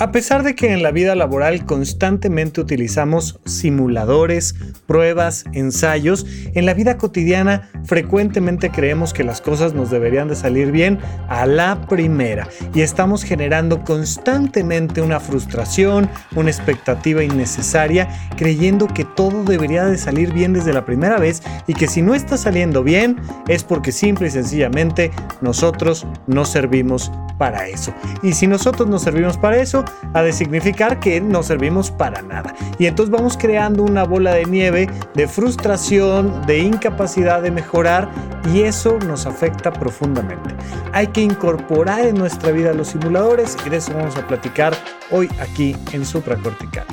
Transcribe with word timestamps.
A 0.00 0.12
pesar 0.12 0.44
de 0.44 0.54
que 0.54 0.72
en 0.72 0.84
la 0.84 0.92
vida 0.92 1.16
laboral 1.16 1.66
constantemente 1.66 2.60
utilizamos 2.60 3.40
simuladores, 3.46 4.54
pruebas, 4.86 5.44
ensayos, 5.52 6.24
en 6.54 6.66
la 6.66 6.74
vida 6.74 6.98
cotidiana 6.98 7.68
frecuentemente 7.82 8.70
creemos 8.70 9.12
que 9.12 9.24
las 9.24 9.40
cosas 9.40 9.74
nos 9.74 9.90
deberían 9.90 10.28
de 10.28 10.36
salir 10.36 10.70
bien 10.70 11.00
a 11.28 11.46
la 11.46 11.80
primera 11.88 12.46
y 12.72 12.82
estamos 12.82 13.24
generando 13.24 13.82
constantemente 13.82 15.02
una 15.02 15.18
frustración, 15.18 16.08
una 16.36 16.50
expectativa 16.50 17.24
innecesaria, 17.24 18.08
creyendo 18.36 18.86
que 18.86 19.04
todo 19.04 19.42
debería 19.42 19.84
de 19.84 19.98
salir 19.98 20.32
bien 20.32 20.52
desde 20.52 20.72
la 20.72 20.84
primera 20.84 21.18
vez 21.18 21.42
y 21.66 21.74
que 21.74 21.88
si 21.88 22.02
no 22.02 22.14
está 22.14 22.36
saliendo 22.36 22.84
bien 22.84 23.16
es 23.48 23.64
porque 23.64 23.90
simple 23.90 24.28
y 24.28 24.30
sencillamente 24.30 25.10
nosotros 25.40 26.06
no 26.28 26.44
servimos 26.44 27.10
para 27.36 27.68
eso. 27.68 27.92
Y 28.22 28.34
si 28.34 28.46
nosotros 28.46 28.88
no 28.88 28.98
servimos 28.98 29.38
para 29.38 29.58
eso, 29.58 29.84
ha 30.14 30.22
de 30.22 30.32
significar 30.32 31.00
que 31.00 31.20
no 31.20 31.42
servimos 31.42 31.90
para 31.90 32.22
nada. 32.22 32.54
Y 32.78 32.86
entonces 32.86 33.10
vamos 33.10 33.36
creando 33.36 33.82
una 33.82 34.04
bola 34.04 34.32
de 34.32 34.44
nieve 34.44 34.88
de 35.14 35.28
frustración, 35.28 36.46
de 36.46 36.58
incapacidad 36.58 37.42
de 37.42 37.50
mejorar 37.50 38.10
y 38.52 38.62
eso 38.62 38.98
nos 39.06 39.26
afecta 39.26 39.72
profundamente. 39.72 40.54
Hay 40.92 41.08
que 41.08 41.20
incorporar 41.20 42.06
en 42.06 42.16
nuestra 42.16 42.52
vida 42.52 42.72
los 42.72 42.88
simuladores 42.88 43.56
y 43.66 43.70
de 43.70 43.76
eso 43.76 43.92
vamos 43.94 44.16
a 44.16 44.26
platicar 44.26 44.74
hoy 45.10 45.28
aquí 45.40 45.76
en 45.92 46.04
Supracortical. 46.04 46.86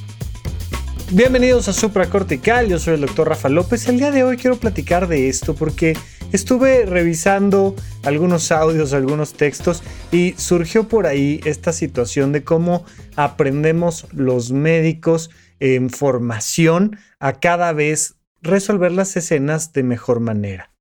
Bienvenidos 1.11 1.67
a 1.67 1.73
Supracortical, 1.73 2.67
yo 2.67 2.79
soy 2.79 2.95
el 2.95 3.01
doctor 3.01 3.29
Rafa 3.29 3.49
López. 3.49 3.87
El 3.87 3.99
día 3.99 4.09
de 4.09 4.23
hoy 4.23 4.37
quiero 4.37 4.57
platicar 4.57 5.07
de 5.07 5.29
esto 5.29 5.53
porque 5.53 5.95
Estuve 6.35 6.85
revisando 6.85 7.77
algunos 8.03 8.51
audios, 8.51 8.91
algunos 8.91 9.35
textos 9.35 9.81
y 10.11 10.33
surgió 10.33 10.89
por 10.89 11.07
ahí 11.07 11.39
esta 11.45 11.71
situación 11.71 12.33
de 12.33 12.43
cómo 12.43 12.83
aprendemos 13.15 14.05
los 14.11 14.51
médicos 14.51 15.29
en 15.61 15.89
formación 15.89 16.99
a 17.21 17.39
cada 17.39 17.71
vez 17.71 18.15
resolver 18.41 18.91
las 18.91 19.15
escenas 19.15 19.71
de 19.71 19.83
mejor 19.83 20.19
manera. 20.19 20.73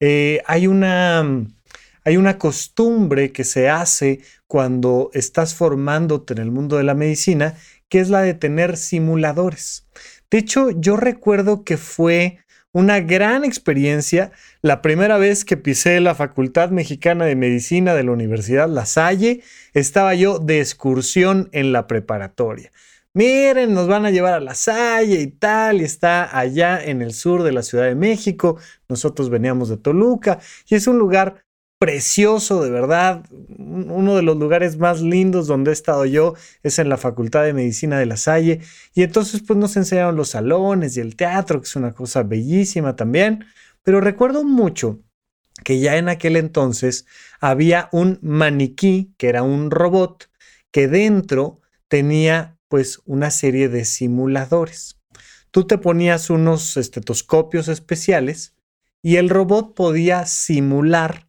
Eh, 0.00 0.42
hay, 0.44 0.66
una, 0.66 1.24
hay 2.02 2.16
una 2.16 2.36
costumbre 2.36 3.30
que 3.30 3.44
se 3.44 3.68
hace 3.68 4.22
cuando 4.48 5.10
estás 5.14 5.54
formándote 5.54 6.34
en 6.34 6.40
el 6.40 6.50
mundo 6.50 6.78
de 6.78 6.82
la 6.82 6.94
medicina, 6.94 7.54
que 7.88 8.00
es 8.00 8.10
la 8.10 8.22
de 8.22 8.34
tener 8.34 8.76
simuladores. 8.76 9.86
De 10.32 10.38
hecho, 10.38 10.72
yo 10.72 10.96
recuerdo 10.96 11.62
que 11.62 11.76
fue 11.76 12.40
una 12.76 13.00
gran 13.00 13.42
experiencia. 13.42 14.32
La 14.60 14.82
primera 14.82 15.16
vez 15.16 15.46
que 15.46 15.56
pisé 15.56 15.98
la 16.00 16.14
Facultad 16.14 16.68
Mexicana 16.68 17.24
de 17.24 17.34
Medicina 17.34 17.94
de 17.94 18.04
la 18.04 18.10
Universidad 18.10 18.68
La 18.68 18.84
Salle, 18.84 19.40
estaba 19.72 20.14
yo 20.14 20.38
de 20.38 20.60
excursión 20.60 21.48
en 21.52 21.72
la 21.72 21.86
preparatoria. 21.86 22.70
Miren, 23.14 23.72
nos 23.72 23.88
van 23.88 24.04
a 24.04 24.10
llevar 24.10 24.34
a 24.34 24.40
La 24.40 24.54
Salle 24.54 25.22
y 25.22 25.26
tal, 25.28 25.80
y 25.80 25.84
está 25.84 26.38
allá 26.38 26.78
en 26.84 27.00
el 27.00 27.14
sur 27.14 27.44
de 27.44 27.52
la 27.52 27.62
Ciudad 27.62 27.86
de 27.86 27.94
México. 27.94 28.58
Nosotros 28.90 29.30
veníamos 29.30 29.70
de 29.70 29.78
Toluca 29.78 30.38
y 30.68 30.74
es 30.74 30.86
un 30.86 30.98
lugar 30.98 31.45
precioso, 31.78 32.62
de 32.62 32.70
verdad. 32.70 33.24
Uno 33.30 34.16
de 34.16 34.22
los 34.22 34.36
lugares 34.36 34.78
más 34.78 35.00
lindos 35.00 35.46
donde 35.46 35.70
he 35.70 35.74
estado 35.74 36.04
yo 36.06 36.34
es 36.62 36.78
en 36.78 36.88
la 36.88 36.96
Facultad 36.96 37.44
de 37.44 37.52
Medicina 37.52 37.98
de 37.98 38.06
La 38.06 38.16
Salle. 38.16 38.60
Y 38.94 39.02
entonces 39.02 39.42
pues 39.46 39.58
nos 39.58 39.76
enseñaron 39.76 40.16
los 40.16 40.30
salones 40.30 40.96
y 40.96 41.00
el 41.00 41.16
teatro, 41.16 41.60
que 41.60 41.66
es 41.66 41.76
una 41.76 41.92
cosa 41.92 42.22
bellísima 42.22 42.96
también. 42.96 43.44
Pero 43.82 44.00
recuerdo 44.00 44.44
mucho 44.44 45.00
que 45.64 45.80
ya 45.80 45.96
en 45.96 46.08
aquel 46.08 46.36
entonces 46.36 47.06
había 47.40 47.88
un 47.92 48.18
maniquí, 48.22 49.14
que 49.16 49.28
era 49.28 49.42
un 49.42 49.70
robot, 49.70 50.30
que 50.70 50.88
dentro 50.88 51.60
tenía 51.88 52.58
pues 52.68 53.00
una 53.04 53.30
serie 53.30 53.68
de 53.68 53.84
simuladores. 53.84 54.98
Tú 55.50 55.66
te 55.66 55.78
ponías 55.78 56.30
unos 56.30 56.76
estetoscopios 56.76 57.68
especiales 57.68 58.54
y 59.02 59.16
el 59.16 59.30
robot 59.30 59.74
podía 59.74 60.26
simular 60.26 61.25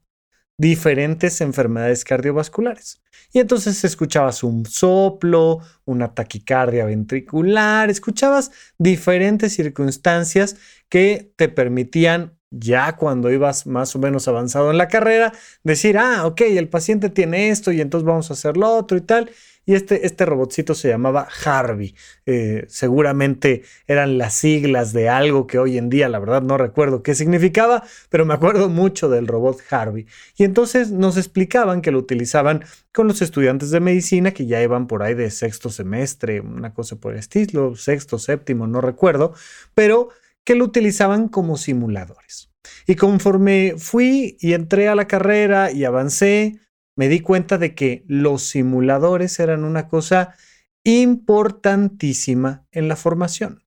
diferentes 0.57 1.41
enfermedades 1.41 2.03
cardiovasculares. 2.03 3.01
Y 3.33 3.39
entonces 3.39 3.83
escuchabas 3.83 4.43
un 4.43 4.65
soplo, 4.65 5.59
una 5.85 6.13
taquicardia 6.13 6.85
ventricular, 6.85 7.89
escuchabas 7.89 8.51
diferentes 8.77 9.53
circunstancias 9.53 10.55
que 10.89 11.31
te 11.35 11.49
permitían 11.49 12.37
ya 12.49 12.95
cuando 12.95 13.29
ibas 13.29 13.67
más 13.67 13.95
o 13.95 13.99
menos 13.99 14.27
avanzado 14.27 14.71
en 14.71 14.77
la 14.77 14.87
carrera, 14.87 15.33
decir, 15.63 15.97
ah, 15.97 16.25
ok, 16.25 16.41
el 16.41 16.69
paciente 16.69 17.09
tiene 17.09 17.49
esto 17.49 17.71
y 17.71 17.81
entonces 17.81 18.05
vamos 18.05 18.29
a 18.29 18.33
hacer 18.33 18.55
lo 18.55 18.73
otro 18.73 18.97
y 18.97 19.01
tal. 19.01 19.29
Y 19.67 19.75
este, 19.75 20.05
este 20.05 20.25
robotcito 20.25 20.73
se 20.73 20.87
llamaba 20.87 21.27
Harvey. 21.43 21.93
Eh, 22.25 22.63
seguramente 22.69 23.63
eran 23.85 24.17
las 24.17 24.33
siglas 24.33 24.93
de 24.93 25.09
algo 25.09 25.45
que 25.45 25.59
hoy 25.59 25.77
en 25.77 25.89
día, 25.89 26.07
la 26.07 26.19
verdad, 26.19 26.41
no 26.41 26.57
recuerdo 26.57 27.03
qué 27.03 27.13
significaba, 27.13 27.83
pero 28.09 28.25
me 28.25 28.33
acuerdo 28.33 28.69
mucho 28.69 29.09
del 29.09 29.27
robot 29.27 29.59
Harvey. 29.69 30.07
Y 30.37 30.45
entonces 30.45 30.91
nos 30.91 31.17
explicaban 31.17 31.81
que 31.81 31.91
lo 31.91 31.99
utilizaban 31.99 32.63
con 32.93 33.09
los 33.09 33.21
estudiantes 33.21 33.69
de 33.69 33.81
medicina 33.81 34.31
que 34.31 34.45
ya 34.45 34.63
iban 34.63 34.87
por 34.87 35.03
ahí 35.03 35.15
de 35.15 35.29
sexto 35.29 35.69
semestre, 35.69 36.39
una 36.39 36.73
cosa 36.73 36.95
por 36.95 37.11
el 37.11 37.19
estilo, 37.19 37.75
sexto, 37.75 38.19
séptimo, 38.19 38.67
no 38.67 38.79
recuerdo, 38.79 39.33
pero 39.73 40.07
que 40.45 40.55
lo 40.55 40.63
utilizaban 40.63 41.27
como 41.27 41.57
simuladores. 41.57 42.49
Y 42.85 42.95
conforme 42.95 43.75
fui 43.77 44.37
y 44.39 44.53
entré 44.53 44.87
a 44.87 44.95
la 44.95 45.07
carrera 45.07 45.73
y 45.73 45.83
avancé, 45.83 46.61
me 46.97 47.07
di 47.07 47.21
cuenta 47.21 47.57
de 47.57 47.73
que 47.75 48.03
los 48.07 48.43
simuladores 48.43 49.39
eran 49.39 49.63
una 49.63 49.87
cosa 49.87 50.35
importantísima 50.83 52.65
en 52.71 52.87
la 52.87 52.95
formación 52.95 53.63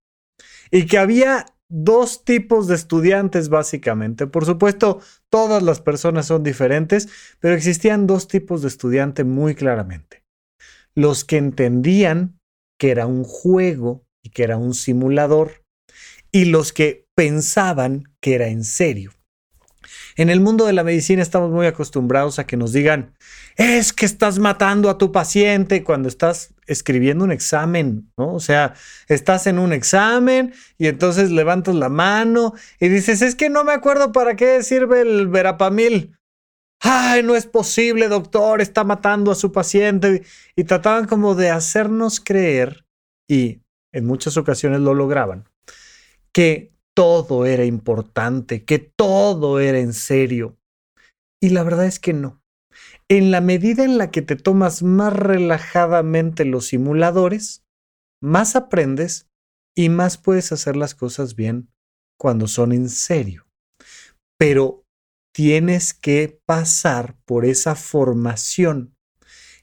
y 0.70 0.86
que 0.86 0.98
había 0.98 1.46
dos 1.68 2.24
tipos 2.24 2.66
de 2.66 2.74
estudiantes 2.74 3.48
básicamente. 3.48 4.26
Por 4.26 4.44
supuesto, 4.44 5.00
todas 5.30 5.62
las 5.62 5.80
personas 5.80 6.26
son 6.26 6.42
diferentes, 6.42 7.08
pero 7.38 7.54
existían 7.54 8.06
dos 8.06 8.26
tipos 8.28 8.62
de 8.62 8.68
estudiante 8.68 9.24
muy 9.24 9.54
claramente. 9.54 10.24
Los 10.94 11.24
que 11.24 11.36
entendían 11.36 12.40
que 12.78 12.90
era 12.90 13.06
un 13.06 13.24
juego 13.24 14.04
y 14.22 14.30
que 14.30 14.42
era 14.42 14.56
un 14.56 14.74
simulador 14.74 15.64
y 16.32 16.46
los 16.46 16.72
que 16.72 17.06
pensaban 17.14 18.04
que 18.20 18.34
era 18.34 18.48
en 18.48 18.64
serio. 18.64 19.12
En 20.16 20.30
el 20.30 20.40
mundo 20.40 20.66
de 20.66 20.72
la 20.72 20.84
medicina 20.84 21.22
estamos 21.22 21.50
muy 21.50 21.66
acostumbrados 21.66 22.38
a 22.38 22.46
que 22.46 22.56
nos 22.56 22.72
digan, 22.72 23.14
es 23.56 23.92
que 23.92 24.06
estás 24.06 24.38
matando 24.38 24.90
a 24.90 24.98
tu 24.98 25.12
paciente 25.12 25.82
cuando 25.84 26.08
estás 26.08 26.54
escribiendo 26.66 27.24
un 27.24 27.32
examen, 27.32 28.10
¿no? 28.16 28.34
O 28.34 28.40
sea, 28.40 28.74
estás 29.08 29.46
en 29.46 29.58
un 29.58 29.72
examen 29.72 30.54
y 30.78 30.86
entonces 30.86 31.30
levantas 31.30 31.74
la 31.74 31.88
mano 31.88 32.54
y 32.78 32.88
dices, 32.88 33.22
es 33.22 33.34
que 33.34 33.50
no 33.50 33.64
me 33.64 33.72
acuerdo 33.72 34.12
para 34.12 34.36
qué 34.36 34.62
sirve 34.62 35.00
el 35.00 35.28
verapamil. 35.28 36.16
Ay, 36.80 37.22
no 37.22 37.36
es 37.36 37.46
posible, 37.46 38.08
doctor, 38.08 38.62
está 38.62 38.84
matando 38.84 39.30
a 39.30 39.34
su 39.34 39.52
paciente. 39.52 40.22
Y 40.56 40.64
trataban 40.64 41.06
como 41.06 41.34
de 41.34 41.50
hacernos 41.50 42.20
creer, 42.20 42.86
y 43.28 43.60
en 43.92 44.06
muchas 44.06 44.38
ocasiones 44.38 44.80
lo 44.80 44.94
lograban, 44.94 45.44
que 46.32 46.72
todo 46.94 47.46
era 47.46 47.64
importante, 47.64 48.64
que 48.64 48.78
todo 48.78 49.60
era 49.60 49.78
en 49.78 49.92
serio. 49.92 50.58
Y 51.40 51.50
la 51.50 51.62
verdad 51.62 51.86
es 51.86 51.98
que 51.98 52.12
no. 52.12 52.42
En 53.08 53.30
la 53.30 53.40
medida 53.40 53.84
en 53.84 53.98
la 53.98 54.10
que 54.10 54.22
te 54.22 54.36
tomas 54.36 54.82
más 54.82 55.12
relajadamente 55.12 56.44
los 56.44 56.66
simuladores, 56.66 57.64
más 58.22 58.56
aprendes 58.56 59.28
y 59.76 59.88
más 59.88 60.18
puedes 60.18 60.52
hacer 60.52 60.76
las 60.76 60.94
cosas 60.94 61.34
bien 61.34 61.70
cuando 62.18 62.46
son 62.46 62.72
en 62.72 62.88
serio. 62.88 63.46
Pero 64.38 64.84
tienes 65.34 65.94
que 65.94 66.40
pasar 66.46 67.16
por 67.24 67.44
esa 67.44 67.74
formación, 67.74 68.94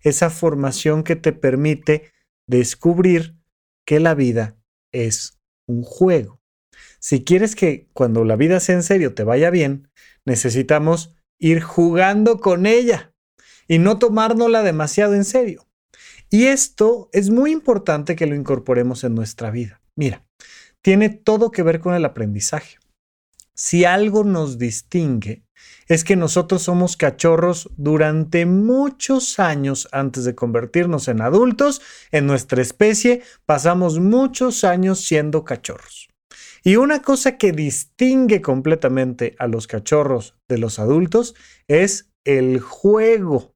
esa 0.01 0.29
formación 0.29 1.03
que 1.03 1.15
te 1.15 1.33
permite 1.33 2.12
descubrir 2.47 3.38
que 3.85 4.00
la 4.00 4.15
vida 4.15 4.57
es 4.91 5.38
un 5.68 5.83
juego. 5.83 6.37
Si 6.99 7.23
quieres 7.23 7.55
que 7.55 7.88
cuando 7.94 8.23
la 8.23 8.35
vida 8.35 8.59
sea 8.59 8.75
en 8.75 8.83
serio 8.83 9.13
te 9.13 9.23
vaya 9.23 9.49
bien, 9.49 9.89
necesitamos 10.25 11.15
ir 11.39 11.61
jugando 11.61 12.39
con 12.39 12.65
ella 12.65 13.13
y 13.67 13.79
no 13.79 13.99
tomárnosla 13.99 14.63
demasiado 14.63 15.13
en 15.13 15.25
serio. 15.25 15.67
Y 16.29 16.47
esto 16.47 17.09
es 17.13 17.29
muy 17.29 17.51
importante 17.51 18.15
que 18.15 18.27
lo 18.27 18.35
incorporemos 18.35 19.03
en 19.03 19.15
nuestra 19.15 19.51
vida. 19.51 19.81
Mira, 19.95 20.25
tiene 20.81 21.09
todo 21.09 21.51
que 21.51 21.63
ver 21.63 21.79
con 21.79 21.94
el 21.94 22.05
aprendizaje. 22.05 22.77
Si 23.53 23.85
algo 23.85 24.23
nos 24.23 24.57
distingue, 24.57 25.43
es 25.88 26.03
que 26.03 26.15
nosotros 26.15 26.61
somos 26.63 26.97
cachorros 26.97 27.69
durante 27.77 28.45
muchos 28.45 29.39
años 29.39 29.88
antes 29.91 30.25
de 30.25 30.35
convertirnos 30.35 31.07
en 31.07 31.21
adultos. 31.21 31.81
En 32.11 32.27
nuestra 32.27 32.61
especie 32.61 33.23
pasamos 33.45 34.00
muchos 34.00 34.63
años 34.63 35.00
siendo 35.00 35.43
cachorros. 35.43 36.09
Y 36.63 36.75
una 36.75 37.01
cosa 37.01 37.38
que 37.38 37.51
distingue 37.51 38.42
completamente 38.42 39.36
a 39.39 39.48
los 39.48 39.68
cachorros 39.68 40.36
de 40.48 40.57
los 40.57 40.80
adultos 40.80 41.36
es 41.68 42.10
el 42.25 42.60
juego. 42.60 43.56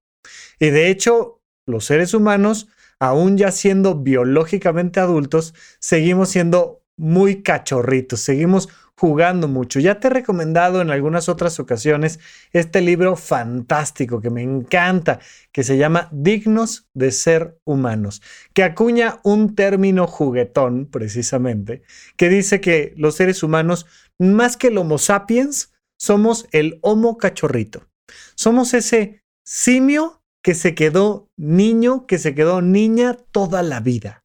Y 0.60 0.70
de 0.70 0.90
hecho, 0.90 1.42
los 1.66 1.86
seres 1.86 2.14
humanos, 2.14 2.68
aún 3.00 3.38
ya 3.38 3.52
siendo 3.52 3.96
biológicamente 3.96 5.00
adultos, 5.00 5.54
seguimos 5.80 6.30
siendo 6.30 6.84
muy 6.98 7.42
cachorritos, 7.42 8.22
seguimos 8.22 8.70
jugando 8.98 9.48
mucho. 9.48 9.80
Ya 9.80 10.00
te 10.00 10.08
he 10.08 10.12
recomendado 10.12 10.82
en 10.82 10.92
algunas 10.92 11.30
otras 11.30 11.60
ocasiones 11.60 12.20
este 12.52 12.82
libro 12.82 13.16
fantástico 13.16 14.22
que 14.22 14.30
me 14.30 14.44
encanta, 14.44 15.20
que 15.52 15.64
se 15.64 15.78
llama 15.78 16.10
Dignos 16.12 16.88
de 16.94 17.12
ser 17.12 17.60
humanos, 17.66 18.22
que 18.54 18.64
acuña 18.64 19.20
un 19.24 19.56
término 19.56 20.08
juguetón 20.08 20.86
precisamente, 20.86 21.84
que 22.16 22.30
dice 22.30 22.62
que 22.62 22.94
los 22.96 23.16
seres 23.16 23.44
humanos, 23.44 23.88
más 24.20 24.58
que 24.58 24.68
el 24.68 24.78
Homo 24.78 24.98
sapiens, 24.98 25.74
somos 26.00 26.48
el 26.52 26.80
Homo 26.82 27.18
cachorrito. 27.18 27.88
Somos 28.36 28.74
ese 28.74 29.24
simio 29.46 30.22
que 30.44 30.56
se 30.56 30.76
quedó 30.76 31.30
niño, 31.38 32.06
que 32.08 32.18
se 32.18 32.34
quedó 32.34 32.62
niña 32.62 33.18
toda 33.32 33.62
la 33.64 33.80
vida 33.80 34.24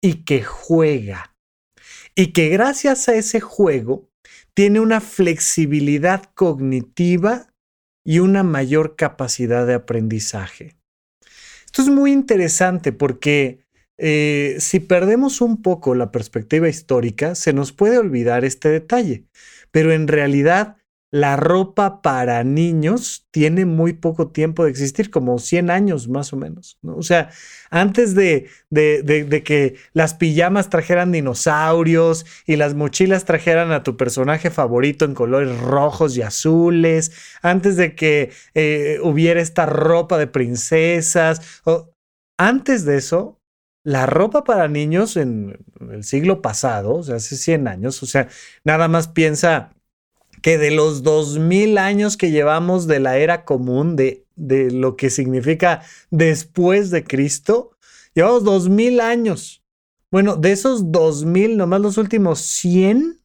y 0.00 0.24
que 0.24 0.42
juega 0.42 1.31
y 2.14 2.32
que 2.32 2.48
gracias 2.48 3.08
a 3.08 3.14
ese 3.14 3.40
juego 3.40 4.08
tiene 4.54 4.80
una 4.80 5.00
flexibilidad 5.00 6.24
cognitiva 6.34 7.54
y 8.04 8.18
una 8.18 8.42
mayor 8.42 8.96
capacidad 8.96 9.66
de 9.66 9.74
aprendizaje. 9.74 10.76
Esto 11.64 11.82
es 11.82 11.88
muy 11.88 12.12
interesante 12.12 12.92
porque 12.92 13.64
eh, 13.96 14.56
si 14.58 14.80
perdemos 14.80 15.40
un 15.40 15.62
poco 15.62 15.94
la 15.94 16.10
perspectiva 16.10 16.68
histórica, 16.68 17.34
se 17.34 17.52
nos 17.52 17.72
puede 17.72 17.98
olvidar 17.98 18.44
este 18.44 18.68
detalle, 18.68 19.24
pero 19.70 19.92
en 19.92 20.08
realidad 20.08 20.76
la 21.12 21.36
ropa 21.36 22.00
para 22.00 22.42
niños 22.42 23.28
tiene 23.30 23.66
muy 23.66 23.92
poco 23.92 24.28
tiempo 24.28 24.64
de 24.64 24.70
existir, 24.70 25.10
como 25.10 25.38
100 25.38 25.70
años 25.70 26.08
más 26.08 26.32
o 26.32 26.36
menos. 26.38 26.78
O 26.82 27.02
sea, 27.02 27.28
antes 27.70 28.14
de, 28.14 28.48
de, 28.70 29.42
que 29.44 29.76
las 29.92 30.14
pijamas 30.14 30.70
trajeran 30.70 31.12
dinosaurios 31.12 32.24
y 32.46 32.56
las 32.56 32.74
mochilas 32.74 33.26
trajeran 33.26 33.72
a 33.72 33.82
tu 33.82 33.98
personaje 33.98 34.50
favorito 34.50 35.04
en 35.04 35.12
colores 35.12 35.60
rojos 35.60 36.16
y 36.16 36.22
azules, 36.22 37.12
antes 37.42 37.76
de 37.76 37.94
que 37.94 38.30
eh, 38.54 38.98
hubiera 39.02 39.42
esta 39.42 39.66
ropa 39.66 40.16
de 40.16 40.28
princesas, 40.28 41.62
antes 42.38 42.86
de 42.86 42.96
eso, 42.96 43.38
la 43.84 44.06
ropa 44.06 44.44
para 44.44 44.66
niños 44.66 45.18
en 45.18 45.58
el 45.90 46.04
siglo 46.04 46.40
pasado, 46.40 46.94
o 46.94 47.02
sea, 47.02 47.16
hace 47.16 47.36
100 47.36 47.68
años, 47.68 48.02
o 48.02 48.06
sea, 48.06 48.28
nada 48.64 48.88
más 48.88 49.08
piensa 49.08 49.74
que 50.42 50.58
de 50.58 50.70
los 50.70 51.02
2000 51.02 51.78
años 51.78 52.16
que 52.16 52.30
llevamos 52.30 52.86
de 52.86 53.00
la 53.00 53.16
era 53.16 53.44
común, 53.44 53.96
de, 53.96 54.26
de 54.34 54.70
lo 54.70 54.96
que 54.96 55.08
significa 55.08 55.82
después 56.10 56.90
de 56.90 57.04
Cristo, 57.04 57.76
llevamos 58.14 58.44
2000 58.44 59.00
años. 59.00 59.62
Bueno, 60.10 60.36
de 60.36 60.52
esos 60.52 60.92
2000, 60.92 61.56
nomás 61.56 61.80
los 61.80 61.96
últimos 61.96 62.40
100, 62.40 63.22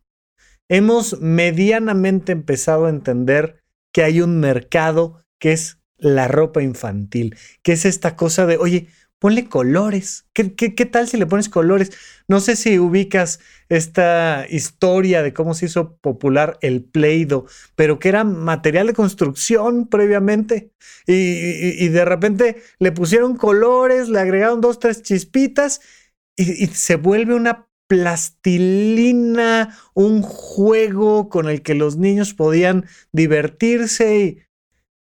hemos 0.70 1.20
medianamente 1.20 2.32
empezado 2.32 2.86
a 2.86 2.90
entender 2.90 3.62
que 3.92 4.04
hay 4.04 4.22
un 4.22 4.40
mercado 4.40 5.26
que 5.40 5.52
es 5.52 5.80
la 5.98 6.28
ropa 6.28 6.62
infantil, 6.62 7.36
que 7.64 7.74
es 7.74 7.86
esta 7.86 8.16
cosa 8.16 8.46
de, 8.46 8.58
oye, 8.58 8.88
ponle 9.20 9.48
colores. 9.50 10.28
¿Qué, 10.34 10.54
¿Qué, 10.56 10.86
tal 10.86 11.08
si 11.08 11.18
le 11.18 11.26
pones 11.26 11.50
colores? 11.50 11.92
No 12.28 12.40
sé 12.40 12.56
si 12.56 12.78
ubicas 12.80 13.40
esta 13.70 14.46
historia 14.50 15.24
de 15.24 15.34
cómo 15.34 15.54
se 15.54 15.66
hizo 15.66 15.98
popular 15.98 16.58
el 16.62 16.84
Play-Doh, 16.84 17.46
pero 17.76 18.00
que 18.00 18.10
era 18.10 18.24
material 18.24 18.88
de 18.88 18.94
construcción 18.94 19.88
previamente. 19.88 20.72
Y, 21.06 21.84
y, 21.84 21.88
de 21.90 22.06
repente 22.06 22.62
le 22.80 22.92
pusieron 22.92 23.38
colores, 23.38 24.10
le 24.10 24.20
agregaron 24.20 24.62
dos, 24.62 24.80
tres 24.80 25.02
chispitas 25.02 25.82
y, 26.36 26.64
y 26.64 26.68
se 26.68 26.96
vuelve 26.96 27.34
una 27.34 27.68
plastilina, 27.88 29.78
un 29.94 30.22
juego 30.22 31.30
con 31.30 31.50
el 31.50 31.62
que 31.62 31.74
los 31.74 31.98
niños 31.98 32.34
podían 32.34 32.86
divertirse 33.14 34.20
y 34.20 34.47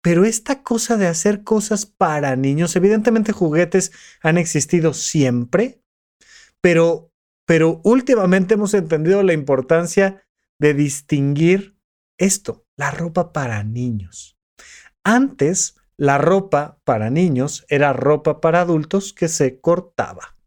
pero 0.05 0.23
esta 0.23 0.61
cosa 0.61 0.97
de 0.97 1.07
hacer 1.07 1.43
cosas 1.43 1.87
para 1.87 2.35
niños, 2.35 2.75
evidentemente 2.75 3.31
juguetes 3.31 3.91
han 4.21 4.37
existido 4.37 4.93
siempre, 4.93 5.81
pero, 6.61 7.11
pero 7.47 7.81
últimamente 7.83 8.53
hemos 8.53 8.75
entendido 8.75 9.23
la 9.23 9.33
importancia 9.33 10.23
de 10.61 10.75
distinguir 10.75 11.79
esto, 12.19 12.67
la 12.77 12.91
ropa 12.91 13.33
para 13.33 13.63
niños. 13.63 14.37
Antes, 15.03 15.75
la 15.97 16.19
ropa 16.19 16.77
para 16.83 17.09
niños 17.09 17.65
era 17.67 17.91
ropa 17.91 18.41
para 18.41 18.61
adultos 18.61 19.11
que 19.11 19.27
se 19.27 19.59
cortaba. 19.59 20.37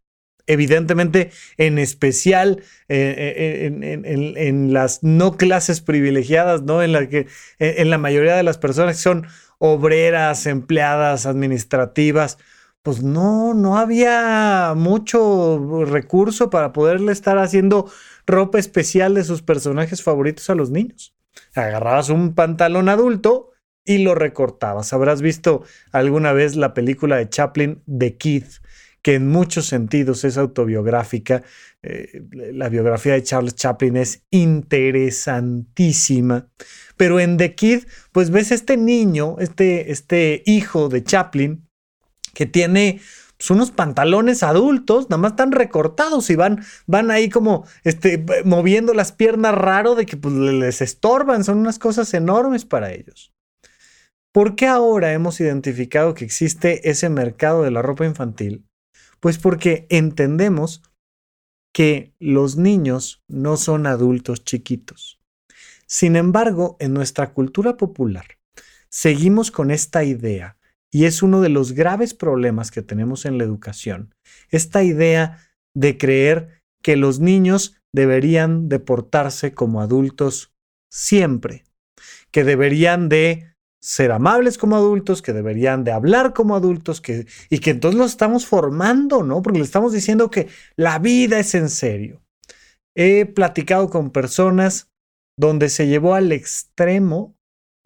Evidentemente, 0.47 1.31
en 1.57 1.79
especial 1.79 2.63
eh, 2.87 3.35
eh, 3.67 4.35
en, 4.37 4.73
las 4.73 5.03
no 5.03 5.35
clases 5.35 5.81
privilegiadas, 5.81 6.63
¿no? 6.63 6.81
En 6.81 6.93
la 6.93 7.07
que 7.07 7.27
en 7.59 7.89
la 7.89 7.99
mayoría 7.99 8.35
de 8.35 8.41
las 8.41 8.57
personas 8.57 8.95
que 8.95 9.03
son 9.03 9.27
obreras, 9.59 10.47
empleadas 10.47 11.25
administrativas, 11.25 12.37
pues 12.81 13.03
no, 13.03 13.53
no 13.53 13.77
había 13.77 14.73
mucho 14.75 15.85
recurso 15.85 16.49
para 16.49 16.73
poderle 16.73 17.11
estar 17.11 17.37
haciendo 17.37 17.91
ropa 18.25 18.57
especial 18.57 19.13
de 19.13 19.23
sus 19.23 19.41
personajes 19.41 20.01
favoritos 20.01 20.49
a 20.49 20.55
los 20.55 20.71
niños. 20.71 21.13
Agarrabas 21.53 22.09
un 22.09 22.33
pantalón 22.33 22.89
adulto 22.89 23.51
y 23.85 23.99
lo 23.99 24.15
recortabas. 24.15 24.93
Habrás 24.93 25.21
visto 25.21 25.63
alguna 25.91 26.31
vez 26.31 26.55
la 26.55 26.73
película 26.73 27.17
de 27.17 27.29
Chaplin, 27.29 27.81
The 27.85 28.17
Kid, 28.17 28.45
que 29.01 29.15
en 29.15 29.27
muchos 29.27 29.65
sentidos 29.65 30.23
es 30.23 30.37
autobiográfica. 30.37 31.41
Eh, 31.81 32.21
la 32.31 32.69
biografía 32.69 33.13
de 33.13 33.23
Charles 33.23 33.55
Chaplin 33.55 33.97
es 33.97 34.21
interesantísima. 34.31 36.47
Pero 36.97 37.19
en 37.19 37.37
The 37.37 37.55
Kid, 37.55 37.85
pues 38.11 38.29
ves 38.29 38.51
este 38.51 38.77
niño, 38.77 39.37
este, 39.39 39.91
este 39.91 40.43
hijo 40.45 40.89
de 40.89 41.03
Chaplin, 41.03 41.67
que 42.33 42.45
tiene 42.45 42.99
pues, 43.37 43.49
unos 43.51 43.71
pantalones 43.71 44.43
adultos, 44.43 45.09
nada 45.09 45.21
más 45.21 45.31
están 45.31 45.53
recortados 45.53 46.29
y 46.29 46.35
van, 46.35 46.61
van 46.87 47.09
ahí 47.09 47.29
como 47.29 47.65
este, 47.85 48.21
moviendo 48.43 48.93
las 48.93 49.13
piernas 49.13 49.55
raro 49.55 49.95
de 49.95 50.05
que 50.05 50.17
pues, 50.17 50.35
les 50.35 50.81
estorban, 50.81 51.45
son 51.45 51.59
unas 51.59 51.79
cosas 51.79 52.13
enormes 52.13 52.65
para 52.65 52.91
ellos. 52.91 53.33
¿Por 54.31 54.55
qué 54.55 54.67
ahora 54.67 55.13
hemos 55.13 55.39
identificado 55.39 56.13
que 56.13 56.25
existe 56.25 56.89
ese 56.89 57.09
mercado 57.09 57.63
de 57.63 57.71
la 57.71 57.81
ropa 57.81 58.05
infantil? 58.05 58.68
Pues 59.19 59.37
porque 59.37 59.85
entendemos 59.89 60.81
que 61.73 62.13
los 62.19 62.57
niños 62.57 63.23
no 63.27 63.57
son 63.57 63.85
adultos 63.87 64.43
chiquitos. 64.43 65.19
Sin 65.85 66.15
embargo, 66.15 66.77
en 66.79 66.93
nuestra 66.93 67.33
cultura 67.33 67.77
popular, 67.77 68.37
seguimos 68.89 69.51
con 69.51 69.71
esta 69.71 70.03
idea, 70.03 70.57
y 70.91 71.05
es 71.05 71.21
uno 71.21 71.41
de 71.41 71.49
los 71.49 71.73
graves 71.73 72.13
problemas 72.13 72.71
que 72.71 72.81
tenemos 72.81 73.25
en 73.25 73.37
la 73.37 73.43
educación, 73.43 74.13
esta 74.49 74.83
idea 74.83 75.49
de 75.75 75.97
creer 75.97 76.61
que 76.81 76.95
los 76.95 77.19
niños 77.19 77.75
deberían 77.93 78.69
de 78.69 78.79
portarse 78.79 79.53
como 79.53 79.81
adultos 79.81 80.53
siempre, 80.91 81.63
que 82.31 82.43
deberían 82.43 83.09
de 83.09 83.53
ser 83.81 84.11
amables 84.11 84.57
como 84.57 84.75
adultos, 84.75 85.21
que 85.21 85.33
deberían 85.33 85.83
de 85.83 85.91
hablar 85.91 86.33
como 86.33 86.55
adultos, 86.55 87.01
que, 87.01 87.27
y 87.49 87.59
que 87.59 87.71
entonces 87.71 87.97
los 87.97 88.11
estamos 88.11 88.45
formando, 88.45 89.23
¿no? 89.23 89.41
Porque 89.41 89.59
le 89.59 89.65
estamos 89.65 89.93
diciendo 89.93 90.29
que 90.29 90.47
la 90.75 90.99
vida 90.99 91.39
es 91.39 91.55
en 91.55 91.69
serio. 91.69 92.21
He 92.95 93.25
platicado 93.25 93.89
con 93.89 94.11
personas 94.11 94.91
donde 95.37 95.69
se 95.69 95.87
llevó 95.87 96.15
al 96.15 96.31
extremo 96.31 97.35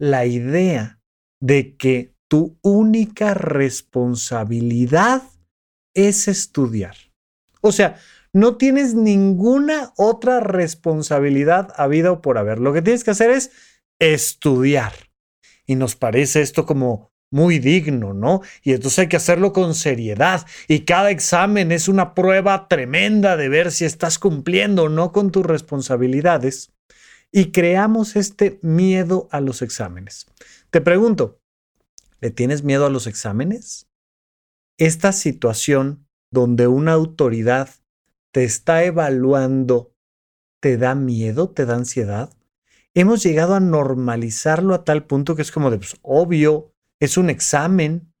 la 0.00 0.26
idea 0.26 1.00
de 1.40 1.76
que 1.76 2.14
tu 2.28 2.58
única 2.62 3.34
responsabilidad 3.34 5.22
es 5.94 6.26
estudiar. 6.26 6.96
O 7.60 7.70
sea, 7.70 7.96
no 8.32 8.56
tienes 8.56 8.94
ninguna 8.94 9.92
otra 9.96 10.40
responsabilidad 10.40 11.72
habida 11.76 12.10
o 12.10 12.20
por 12.20 12.36
haber. 12.36 12.58
Lo 12.58 12.72
que 12.72 12.82
tienes 12.82 13.04
que 13.04 13.12
hacer 13.12 13.30
es 13.30 13.52
estudiar. 14.00 14.92
Y 15.66 15.76
nos 15.76 15.96
parece 15.96 16.42
esto 16.42 16.66
como 16.66 17.10
muy 17.30 17.58
digno, 17.58 18.14
¿no? 18.14 18.42
Y 18.62 18.72
entonces 18.72 19.00
hay 19.00 19.08
que 19.08 19.16
hacerlo 19.16 19.52
con 19.52 19.74
seriedad. 19.74 20.46
Y 20.68 20.80
cada 20.80 21.10
examen 21.10 21.72
es 21.72 21.88
una 21.88 22.14
prueba 22.14 22.68
tremenda 22.68 23.36
de 23.36 23.48
ver 23.48 23.72
si 23.72 23.84
estás 23.84 24.18
cumpliendo 24.18 24.84
o 24.84 24.88
no 24.88 25.10
con 25.10 25.32
tus 25.32 25.44
responsabilidades. 25.44 26.72
Y 27.32 27.50
creamos 27.50 28.14
este 28.14 28.60
miedo 28.62 29.28
a 29.32 29.40
los 29.40 29.62
exámenes. 29.62 30.26
Te 30.70 30.80
pregunto, 30.80 31.40
¿le 32.20 32.30
tienes 32.30 32.62
miedo 32.62 32.86
a 32.86 32.90
los 32.90 33.08
exámenes? 33.08 33.88
Esta 34.78 35.12
situación 35.12 36.06
donde 36.30 36.68
una 36.68 36.92
autoridad 36.92 37.70
te 38.30 38.44
está 38.44 38.84
evaluando, 38.84 39.92
¿te 40.60 40.76
da 40.76 40.94
miedo? 40.94 41.50
¿Te 41.50 41.66
da 41.66 41.74
ansiedad? 41.74 42.30
Hemos 42.94 43.22
llegado 43.22 43.54
a 43.54 43.60
normalizarlo 43.60 44.74
a 44.74 44.84
tal 44.84 45.04
punto 45.04 45.36
que 45.36 45.42
es 45.42 45.52
como 45.52 45.70
de, 45.70 45.78
pues, 45.78 45.96
obvio, 46.02 46.72
es 47.00 47.16
un 47.16 47.30
examen. 47.30 48.12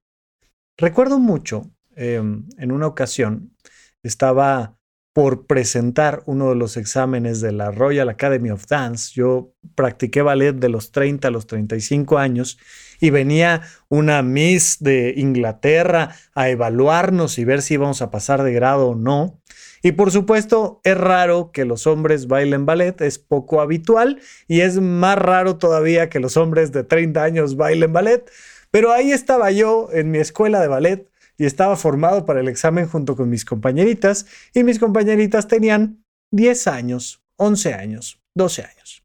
Recuerdo 0.76 1.18
mucho, 1.18 1.70
em, 1.96 2.48
en 2.58 2.72
una 2.72 2.86
ocasión, 2.86 3.56
estaba 4.02 4.76
por 5.14 5.46
presentar 5.46 6.24
uno 6.26 6.48
de 6.48 6.56
los 6.56 6.76
exámenes 6.76 7.40
de 7.40 7.52
la 7.52 7.70
Royal 7.70 8.08
Academy 8.08 8.50
of 8.50 8.66
Dance. 8.66 9.12
Yo 9.14 9.54
practiqué 9.76 10.22
ballet 10.22 10.54
de 10.54 10.68
los 10.68 10.90
30 10.90 11.28
a 11.28 11.30
los 11.30 11.46
35 11.46 12.18
años 12.18 12.58
y 13.00 13.10
venía 13.10 13.62
una 13.88 14.22
Miss 14.22 14.78
de 14.80 15.14
Inglaterra 15.16 16.16
a 16.34 16.48
evaluarnos 16.48 17.38
y 17.38 17.44
ver 17.44 17.62
si 17.62 17.74
íbamos 17.74 18.02
a 18.02 18.10
pasar 18.10 18.42
de 18.42 18.52
grado 18.52 18.88
o 18.88 18.94
no. 18.96 19.40
Y 19.84 19.92
por 19.92 20.10
supuesto, 20.10 20.80
es 20.82 20.96
raro 20.96 21.52
que 21.52 21.66
los 21.66 21.86
hombres 21.86 22.26
bailen 22.26 22.64
ballet, 22.64 23.02
es 23.02 23.18
poco 23.18 23.60
habitual 23.60 24.18
y 24.48 24.62
es 24.62 24.80
más 24.80 25.18
raro 25.18 25.58
todavía 25.58 26.08
que 26.08 26.20
los 26.20 26.38
hombres 26.38 26.72
de 26.72 26.84
30 26.84 27.22
años 27.22 27.56
bailen 27.56 27.92
ballet. 27.92 28.30
Pero 28.70 28.92
ahí 28.92 29.12
estaba 29.12 29.50
yo 29.50 29.90
en 29.92 30.10
mi 30.10 30.16
escuela 30.16 30.62
de 30.62 30.68
ballet 30.68 31.10
y 31.36 31.44
estaba 31.44 31.76
formado 31.76 32.24
para 32.24 32.40
el 32.40 32.48
examen 32.48 32.88
junto 32.88 33.14
con 33.14 33.28
mis 33.28 33.44
compañeritas 33.44 34.24
y 34.54 34.64
mis 34.64 34.78
compañeritas 34.78 35.48
tenían 35.48 36.02
10 36.30 36.66
años, 36.66 37.22
11 37.36 37.74
años, 37.74 38.22
12 38.34 38.62
años. 38.62 39.04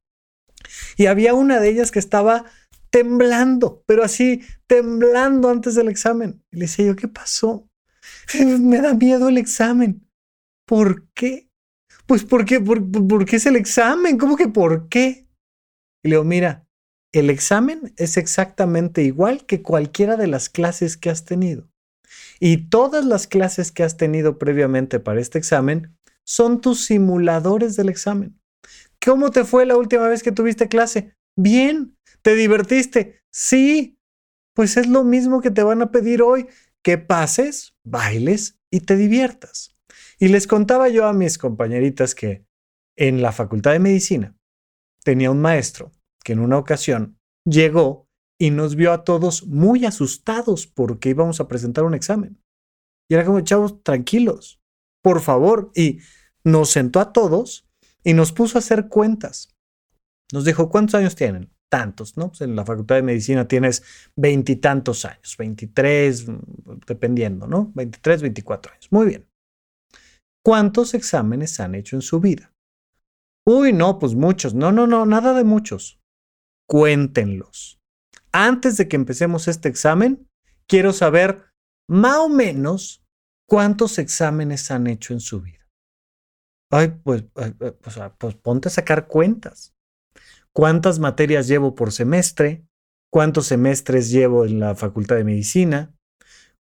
Y 0.95 1.07
había 1.07 1.33
una 1.33 1.59
de 1.59 1.71
ellas 1.71 1.91
que 1.91 1.99
estaba 1.99 2.45
temblando, 2.89 3.83
pero 3.85 4.05
así, 4.05 4.45
temblando 4.65 5.49
antes 5.49 5.75
del 5.75 5.89
examen. 5.89 6.41
Y 6.51 6.55
le 6.55 6.61
decía 6.61 6.85
yo, 6.85 6.95
¿qué 6.95 7.09
pasó? 7.09 7.67
Me 8.61 8.79
da 8.79 8.93
miedo 8.93 9.27
el 9.27 9.37
examen. 9.37 10.08
¿Por 10.69 11.07
qué? 11.15 11.49
Pues 12.05 12.23
porque, 12.23 12.59
por, 12.59 12.91
porque 13.07 13.37
es 13.37 13.47
el 13.47 13.55
examen. 13.55 14.19
¿Cómo 14.19 14.35
que 14.35 14.47
por 14.47 14.87
qué? 14.87 15.27
Y 16.03 16.09
le 16.09 16.11
digo, 16.11 16.23
mira, 16.23 16.67
el 17.11 17.31
examen 17.31 17.91
es 17.97 18.17
exactamente 18.17 19.01
igual 19.01 19.47
que 19.47 19.63
cualquiera 19.63 20.15
de 20.15 20.27
las 20.27 20.47
clases 20.47 20.95
que 20.95 21.09
has 21.09 21.25
tenido. 21.25 21.71
Y 22.39 22.69
todas 22.69 23.03
las 23.03 23.25
clases 23.25 23.71
que 23.71 23.81
has 23.81 23.97
tenido 23.97 24.37
previamente 24.37 24.99
para 24.99 25.19
este 25.19 25.39
examen 25.39 25.97
son 26.23 26.61
tus 26.61 26.85
simuladores 26.85 27.75
del 27.75 27.89
examen. 27.89 28.39
¿Cómo 29.03 29.31
te 29.31 29.45
fue 29.45 29.65
la 29.65 29.75
última 29.75 30.07
vez 30.07 30.21
que 30.21 30.31
tuviste 30.31 30.67
clase? 30.67 31.15
Bien. 31.35 31.97
¿Te 32.21 32.35
divertiste? 32.35 33.23
Sí. 33.33 33.97
Pues 34.53 34.77
es 34.77 34.85
lo 34.85 35.03
mismo 35.03 35.41
que 35.41 35.49
te 35.49 35.63
van 35.63 35.81
a 35.81 35.89
pedir 35.89 36.21
hoy, 36.21 36.45
que 36.83 36.99
pases, 36.99 37.73
bailes 37.83 38.59
y 38.69 38.81
te 38.81 38.97
diviertas. 38.97 39.78
Y 40.19 40.27
les 40.27 40.47
contaba 40.47 40.89
yo 40.89 41.07
a 41.07 41.13
mis 41.13 41.37
compañeritas 41.37 42.13
que 42.13 42.45
en 42.97 43.21
la 43.21 43.31
Facultad 43.31 43.71
de 43.71 43.79
Medicina 43.79 44.35
tenía 45.03 45.31
un 45.31 45.39
maestro 45.39 45.91
que 46.23 46.33
en 46.33 46.39
una 46.39 46.57
ocasión 46.57 47.17
llegó 47.45 48.09
y 48.37 48.51
nos 48.51 48.75
vio 48.75 48.91
a 48.91 49.05
todos 49.05 49.47
muy 49.47 49.85
asustados 49.85 50.67
porque 50.67 51.09
íbamos 51.09 51.39
a 51.39 51.47
presentar 51.47 51.85
un 51.85 51.93
examen. 51.93 52.41
Y 53.09 53.15
era 53.15 53.25
como, 53.25 53.41
chavos, 53.41 53.81
tranquilos, 53.81 54.61
por 55.01 55.21
favor. 55.21 55.71
Y 55.73 55.99
nos 56.43 56.69
sentó 56.69 56.99
a 56.99 57.13
todos 57.13 57.67
y 58.03 58.13
nos 58.13 58.31
puso 58.33 58.57
a 58.57 58.59
hacer 58.59 58.87
cuentas. 58.89 59.55
Nos 60.31 60.45
dijo, 60.45 60.69
¿cuántos 60.69 60.95
años 60.95 61.15
tienen? 61.15 61.49
Tantos, 61.69 62.17
¿no? 62.17 62.29
Pues 62.29 62.41
en 62.41 62.55
la 62.55 62.65
Facultad 62.65 62.95
de 62.95 63.03
Medicina 63.03 63.47
tienes 63.47 63.83
veintitantos 64.15 65.05
años, 65.05 65.35
23, 65.37 66.25
dependiendo, 66.87 67.47
¿no? 67.47 67.71
23, 67.75 68.21
24 68.21 68.73
años. 68.73 68.87
Muy 68.91 69.07
bien. 69.07 69.28
¿Cuántos 70.49 70.95
exámenes 70.95 71.59
han 71.59 71.75
hecho 71.75 71.95
en 71.95 72.01
su 72.01 72.19
vida? 72.19 72.51
Uy, 73.45 73.71
no, 73.71 73.99
pues 73.99 74.15
muchos. 74.15 74.55
No, 74.55 74.71
no, 74.71 74.87
no, 74.87 75.05
nada 75.05 75.35
de 75.35 75.43
muchos. 75.43 76.01
Cuéntenlos. 76.67 77.79
Antes 78.31 78.75
de 78.75 78.87
que 78.87 78.95
empecemos 78.95 79.47
este 79.47 79.69
examen, 79.69 80.27
quiero 80.67 80.91
saber 80.91 81.43
más 81.87 82.17
o 82.17 82.29
menos 82.29 83.05
cuántos 83.47 83.99
exámenes 83.99 84.71
han 84.71 84.87
hecho 84.87 85.13
en 85.13 85.19
su 85.19 85.39
vida. 85.39 85.67
Ay, 86.71 86.99
pues, 87.03 87.25
pues, 87.31 87.99
pues 88.17 88.33
ponte 88.33 88.69
a 88.69 88.71
sacar 88.71 89.07
cuentas. 89.07 89.75
¿Cuántas 90.51 90.97
materias 90.97 91.47
llevo 91.47 91.75
por 91.75 91.91
semestre? 91.91 92.65
¿Cuántos 93.13 93.45
semestres 93.45 94.09
llevo 94.09 94.45
en 94.45 94.59
la 94.59 94.73
Facultad 94.73 95.17
de 95.17 95.25
Medicina? 95.25 95.95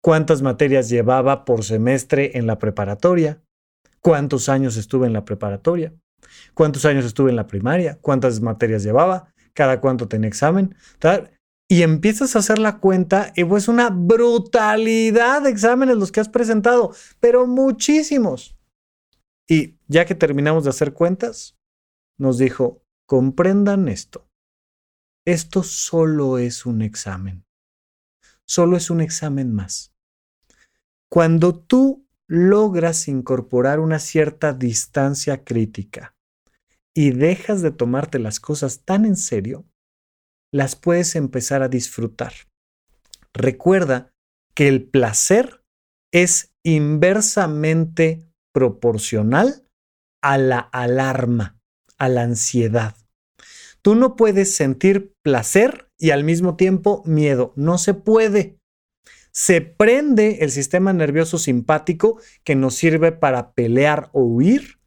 ¿Cuántas 0.02 0.42
materias 0.42 0.90
llevaba 0.90 1.46
por 1.46 1.64
semestre 1.64 2.36
en 2.36 2.48
la 2.48 2.58
preparatoria? 2.58 3.45
Cuántos 4.06 4.50
años 4.50 4.78
estuve 4.78 5.08
en 5.08 5.14
la 5.14 5.26
preparatoria, 5.26 5.92
cuántos 6.54 6.86
años 6.86 7.06
estuve 7.06 7.32
en 7.32 7.36
la 7.36 7.48
primaria, 7.48 7.98
cuántas 8.02 8.40
materias 8.40 8.84
llevaba, 8.84 9.34
cada 9.56 9.82
cuánto 9.82 10.08
tenía 10.08 10.28
examen, 10.28 10.76
y 11.68 11.82
empiezas 11.82 12.36
a 12.36 12.40
hacer 12.40 12.60
la 12.60 12.78
cuenta 12.78 13.34
y 13.36 13.44
pues 13.46 13.68
una 13.68 13.90
brutalidad 13.90 15.42
de 15.42 15.50
exámenes 15.50 15.98
los 15.98 16.12
que 16.12 16.20
has 16.20 16.30
presentado, 16.30 16.94
pero 17.20 17.48
muchísimos. 17.48 18.56
Y 19.50 19.80
ya 19.88 20.06
que 20.06 20.14
terminamos 20.14 20.66
de 20.66 20.70
hacer 20.70 20.94
cuentas, 20.94 21.58
nos 22.20 22.38
dijo, 22.38 22.84
comprendan 23.08 23.88
esto. 23.88 24.30
Esto 25.26 25.64
solo 25.64 26.38
es 26.38 26.68
un 26.68 26.84
examen. 26.84 27.44
Solo 28.46 28.78
es 28.78 28.92
un 28.92 29.02
examen 29.02 29.52
más. 29.52 29.96
Cuando 31.10 31.60
tú 31.60 32.05
logras 32.28 33.08
incorporar 33.08 33.80
una 33.80 34.00
cierta 34.00 34.54
distancia 34.54 35.44
crítica 35.44 36.16
y 36.94 37.12
dejas 37.12 37.62
de 37.62 37.72
tomarte 37.72 38.20
las 38.20 38.40
cosas 38.40 38.84
tan 38.84 39.06
en 39.06 39.16
serio, 39.16 39.66
las 40.52 40.76
puedes 40.76 41.16
empezar 41.16 41.62
a 41.62 41.68
disfrutar. 41.68 42.34
Recuerda 43.34 44.14
que 44.54 44.68
el 44.70 44.88
placer 44.88 45.62
es 46.14 46.54
inversamente 46.64 48.26
proporcional 48.54 49.68
a 50.24 50.38
la 50.38 50.60
alarma, 50.60 51.60
a 51.98 52.08
la 52.08 52.24
ansiedad. 52.24 52.96
Tú 53.82 53.96
no 53.96 54.16
puedes 54.16 54.56
sentir 54.56 55.14
placer 55.22 55.92
y 56.00 56.12
al 56.12 56.24
mismo 56.24 56.56
tiempo 56.56 57.04
miedo. 57.06 57.54
No 57.56 57.78
se 57.78 57.94
puede 57.94 58.58
se 59.36 59.60
prende 59.60 60.38
el 60.42 60.50
sistema 60.50 60.94
nervioso 60.94 61.38
simpático 61.38 62.20
que 62.46 62.56
nos 62.56 62.76
sirve 62.76 63.12
para 63.12 63.52
pelear 63.52 64.10
o 64.14 64.22
huir 64.22 64.80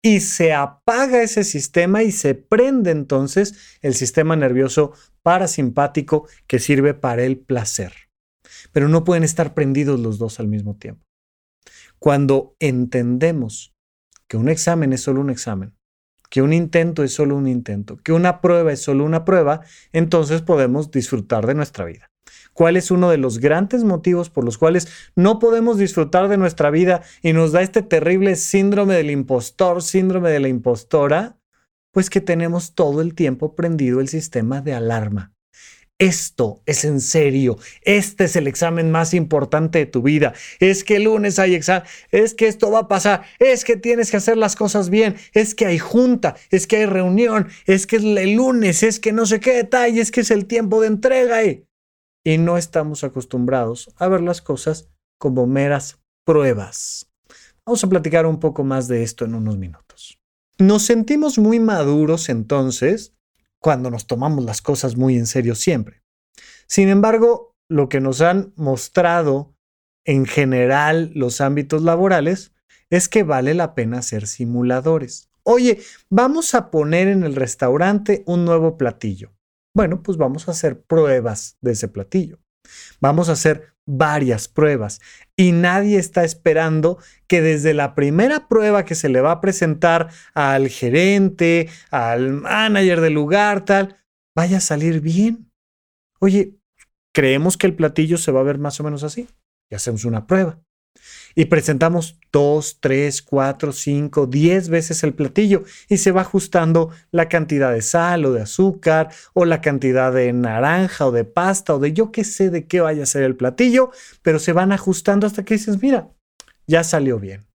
y 0.00 0.20
se 0.20 0.52
apaga 0.52 1.22
ese 1.22 1.42
sistema 1.42 2.04
y 2.04 2.12
se 2.12 2.36
prende 2.36 2.92
entonces 2.92 3.78
el 3.82 3.94
sistema 3.94 4.36
nervioso 4.36 4.92
parasimpático 5.22 6.28
que 6.46 6.60
sirve 6.60 6.94
para 6.94 7.24
el 7.24 7.38
placer. 7.38 7.92
Pero 8.70 8.88
no 8.88 9.02
pueden 9.02 9.24
estar 9.24 9.54
prendidos 9.54 9.98
los 9.98 10.18
dos 10.18 10.38
al 10.38 10.46
mismo 10.46 10.76
tiempo. 10.76 11.04
Cuando 11.98 12.54
entendemos 12.60 13.74
que 14.28 14.36
un 14.36 14.48
examen 14.48 14.92
es 14.92 15.02
solo 15.02 15.20
un 15.20 15.30
examen, 15.30 15.74
que 16.30 16.42
un 16.42 16.52
intento 16.52 17.02
es 17.02 17.12
solo 17.12 17.36
un 17.36 17.48
intento, 17.48 17.96
que 17.96 18.12
una 18.12 18.40
prueba 18.40 18.72
es 18.72 18.80
solo 18.80 19.04
una 19.04 19.24
prueba, 19.24 19.62
entonces 19.92 20.42
podemos 20.42 20.92
disfrutar 20.92 21.44
de 21.48 21.54
nuestra 21.54 21.84
vida. 21.84 22.09
¿Cuál 22.52 22.76
es 22.76 22.90
uno 22.90 23.10
de 23.10 23.16
los 23.16 23.38
grandes 23.38 23.84
motivos 23.84 24.30
por 24.30 24.44
los 24.44 24.58
cuales 24.58 24.88
no 25.16 25.38
podemos 25.38 25.78
disfrutar 25.78 26.28
de 26.28 26.36
nuestra 26.36 26.70
vida 26.70 27.02
y 27.22 27.32
nos 27.32 27.52
da 27.52 27.62
este 27.62 27.82
terrible 27.82 28.36
síndrome 28.36 28.94
del 28.94 29.10
impostor, 29.10 29.82
síndrome 29.82 30.30
de 30.30 30.40
la 30.40 30.48
impostora? 30.48 31.38
Pues 31.92 32.10
que 32.10 32.20
tenemos 32.20 32.74
todo 32.74 33.00
el 33.00 33.14
tiempo 33.14 33.54
prendido 33.56 34.00
el 34.00 34.08
sistema 34.08 34.60
de 34.60 34.74
alarma. 34.74 35.32
Esto 36.00 36.62
es 36.64 36.86
en 36.86 36.98
serio. 37.02 37.58
Este 37.82 38.24
es 38.24 38.34
el 38.34 38.46
examen 38.46 38.90
más 38.90 39.12
importante 39.12 39.80
de 39.80 39.86
tu 39.86 40.00
vida. 40.00 40.32
Es 40.58 40.82
que 40.82 40.96
el 40.96 41.04
lunes 41.04 41.38
hay 41.38 41.54
examen. 41.54 41.86
Es 42.10 42.32
que 42.32 42.48
esto 42.48 42.70
va 42.70 42.80
a 42.80 42.88
pasar. 42.88 43.24
Es 43.38 43.66
que 43.66 43.76
tienes 43.76 44.10
que 44.10 44.16
hacer 44.16 44.38
las 44.38 44.56
cosas 44.56 44.88
bien. 44.88 45.16
Es 45.34 45.54
que 45.54 45.66
hay 45.66 45.78
junta. 45.78 46.36
Es 46.50 46.66
que 46.66 46.76
hay 46.76 46.86
reunión. 46.86 47.48
Es 47.66 47.86
que 47.86 47.96
es 47.96 48.02
el 48.02 48.32
lunes. 48.32 48.82
Es 48.82 48.98
que 48.98 49.12
no 49.12 49.26
sé 49.26 49.40
qué 49.40 49.52
detalle. 49.52 50.00
Es 50.00 50.10
que 50.10 50.22
es 50.22 50.30
el 50.30 50.46
tiempo 50.46 50.80
de 50.80 50.86
entrega. 50.86 51.36
Y 52.24 52.38
no 52.38 52.58
estamos 52.58 53.04
acostumbrados 53.04 53.90
a 53.96 54.08
ver 54.08 54.20
las 54.20 54.42
cosas 54.42 54.88
como 55.18 55.46
meras 55.46 56.00
pruebas. 56.24 57.10
Vamos 57.64 57.84
a 57.84 57.88
platicar 57.88 58.26
un 58.26 58.40
poco 58.40 58.64
más 58.64 58.88
de 58.88 59.02
esto 59.02 59.24
en 59.24 59.34
unos 59.34 59.56
minutos. 59.56 60.18
Nos 60.58 60.82
sentimos 60.82 61.38
muy 61.38 61.60
maduros 61.60 62.28
entonces 62.28 63.14
cuando 63.58 63.90
nos 63.90 64.06
tomamos 64.06 64.44
las 64.44 64.62
cosas 64.62 64.96
muy 64.96 65.16
en 65.16 65.26
serio 65.26 65.54
siempre. 65.54 66.02
Sin 66.66 66.88
embargo, 66.88 67.54
lo 67.68 67.88
que 67.88 68.00
nos 68.00 68.20
han 68.20 68.52
mostrado 68.56 69.54
en 70.04 70.26
general 70.26 71.12
los 71.14 71.40
ámbitos 71.40 71.82
laborales 71.82 72.52
es 72.90 73.08
que 73.08 73.22
vale 73.22 73.54
la 73.54 73.74
pena 73.74 74.02
ser 74.02 74.26
simuladores. 74.26 75.30
Oye, 75.42 75.80
vamos 76.08 76.54
a 76.54 76.70
poner 76.70 77.08
en 77.08 77.22
el 77.22 77.36
restaurante 77.36 78.22
un 78.26 78.44
nuevo 78.44 78.76
platillo. 78.76 79.32
Bueno, 79.74 80.02
pues 80.02 80.18
vamos 80.18 80.48
a 80.48 80.52
hacer 80.52 80.82
pruebas 80.82 81.56
de 81.60 81.72
ese 81.72 81.88
platillo. 81.88 82.38
Vamos 83.00 83.28
a 83.28 83.32
hacer 83.32 83.74
varias 83.86 84.46
pruebas 84.48 85.00
y 85.36 85.52
nadie 85.52 85.98
está 85.98 86.22
esperando 86.24 86.98
que 87.26 87.40
desde 87.40 87.74
la 87.74 87.94
primera 87.94 88.48
prueba 88.48 88.84
que 88.84 88.94
se 88.94 89.08
le 89.08 89.20
va 89.20 89.32
a 89.32 89.40
presentar 89.40 90.10
al 90.34 90.68
gerente, 90.68 91.68
al 91.90 92.32
manager 92.32 93.00
del 93.00 93.14
lugar, 93.14 93.64
tal, 93.64 93.96
vaya 94.36 94.58
a 94.58 94.60
salir 94.60 95.00
bien. 95.00 95.50
Oye, 96.20 96.54
creemos 97.12 97.56
que 97.56 97.66
el 97.66 97.74
platillo 97.74 98.18
se 98.18 98.32
va 98.32 98.40
a 98.40 98.44
ver 98.44 98.58
más 98.58 98.78
o 98.80 98.84
menos 98.84 99.02
así 99.02 99.28
y 99.70 99.74
hacemos 99.74 100.04
una 100.04 100.26
prueba 100.26 100.60
y 101.34 101.46
presentamos 101.46 102.18
dos, 102.32 102.78
tres, 102.80 103.22
cuatro, 103.22 103.72
cinco, 103.72 104.26
diez 104.26 104.68
veces 104.68 105.02
el 105.04 105.14
platillo 105.14 105.64
y 105.88 105.98
se 105.98 106.12
va 106.12 106.22
ajustando 106.22 106.90
la 107.10 107.28
cantidad 107.28 107.72
de 107.72 107.82
sal 107.82 108.24
o 108.24 108.32
de 108.32 108.42
azúcar 108.42 109.10
o 109.32 109.44
la 109.44 109.60
cantidad 109.60 110.12
de 110.12 110.32
naranja 110.32 111.06
o 111.06 111.12
de 111.12 111.24
pasta 111.24 111.74
o 111.74 111.78
de 111.78 111.92
yo 111.92 112.12
qué 112.12 112.24
sé 112.24 112.50
de 112.50 112.66
qué 112.66 112.80
vaya 112.80 113.04
a 113.04 113.06
ser 113.06 113.22
el 113.22 113.36
platillo, 113.36 113.90
pero 114.22 114.38
se 114.38 114.52
van 114.52 114.72
ajustando 114.72 115.26
hasta 115.26 115.44
que 115.44 115.54
dices, 115.54 115.80
mira, 115.82 116.10
ya 116.66 116.84
salió 116.84 117.18
bien. 117.18 117.46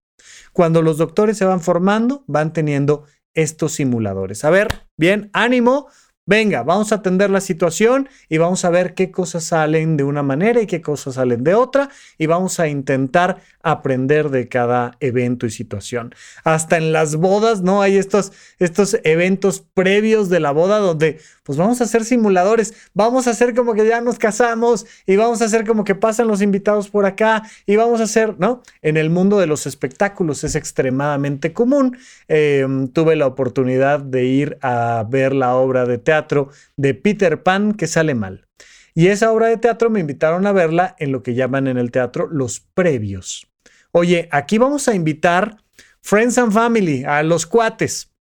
Cuando 0.52 0.82
los 0.82 0.98
doctores 0.98 1.36
se 1.36 1.44
van 1.44 1.60
formando, 1.60 2.24
van 2.26 2.52
teniendo 2.52 3.04
estos 3.34 3.72
simuladores. 3.72 4.44
A 4.44 4.50
ver, 4.50 4.68
bien, 4.96 5.30
ánimo, 5.32 5.88
Venga, 6.26 6.62
vamos 6.62 6.90
a 6.90 6.94
atender 6.94 7.28
la 7.28 7.42
situación 7.42 8.08
y 8.30 8.38
vamos 8.38 8.64
a 8.64 8.70
ver 8.70 8.94
qué 8.94 9.10
cosas 9.10 9.44
salen 9.44 9.98
de 9.98 10.04
una 10.04 10.22
manera 10.22 10.62
y 10.62 10.66
qué 10.66 10.80
cosas 10.80 11.16
salen 11.16 11.44
de 11.44 11.54
otra 11.54 11.90
y 12.16 12.24
vamos 12.24 12.58
a 12.60 12.66
intentar 12.66 13.42
aprender 13.62 14.30
de 14.30 14.48
cada 14.48 14.96
evento 15.00 15.44
y 15.44 15.50
situación. 15.50 16.14
Hasta 16.42 16.78
en 16.78 16.92
las 16.94 17.16
bodas, 17.16 17.60
¿no? 17.60 17.82
Hay 17.82 17.98
estos, 17.98 18.32
estos 18.58 18.96
eventos 19.04 19.60
previos 19.74 20.30
de 20.30 20.40
la 20.40 20.50
boda 20.50 20.78
donde 20.78 21.20
pues 21.42 21.58
vamos 21.58 21.82
a 21.82 21.84
hacer 21.84 22.06
simuladores, 22.06 22.72
vamos 22.94 23.26
a 23.26 23.32
hacer 23.32 23.54
como 23.54 23.74
que 23.74 23.86
ya 23.86 24.00
nos 24.00 24.18
casamos 24.18 24.86
y 25.06 25.16
vamos 25.16 25.42
a 25.42 25.44
hacer 25.44 25.66
como 25.66 25.84
que 25.84 25.94
pasan 25.94 26.26
los 26.26 26.40
invitados 26.40 26.88
por 26.88 27.04
acá 27.04 27.42
y 27.66 27.76
vamos 27.76 28.00
a 28.00 28.04
hacer, 28.04 28.36
¿no? 28.38 28.62
En 28.80 28.96
el 28.96 29.10
mundo 29.10 29.38
de 29.38 29.46
los 29.46 29.66
espectáculos 29.66 30.42
es 30.42 30.54
extremadamente 30.54 31.52
común. 31.52 31.98
Em, 32.28 32.88
tuve 32.88 33.14
la 33.14 33.26
oportunidad 33.26 34.00
de 34.00 34.24
ir 34.24 34.58
a 34.62 35.04
ver 35.06 35.34
la 35.34 35.54
obra 35.54 35.84
de 35.84 35.98
teatro 35.98 36.13
de 36.76 36.94
Peter 36.94 37.42
Pan 37.42 37.74
que 37.74 37.86
sale 37.86 38.14
mal. 38.14 38.46
Y 38.94 39.08
esa 39.08 39.32
obra 39.32 39.48
de 39.48 39.56
teatro 39.56 39.90
me 39.90 40.00
invitaron 40.00 40.46
a 40.46 40.52
verla 40.52 40.94
en 40.98 41.12
lo 41.12 41.22
que 41.22 41.34
llaman 41.34 41.66
en 41.66 41.78
el 41.78 41.90
teatro 41.90 42.28
los 42.28 42.60
previos. 42.60 43.46
Oye, 43.92 44.28
aquí 44.30 44.58
vamos 44.58 44.88
a 44.88 44.94
invitar 44.94 45.58
Friends 46.00 46.38
and 46.38 46.52
Family, 46.52 47.04
a 47.04 47.22
los 47.22 47.46
cuates 47.46 48.14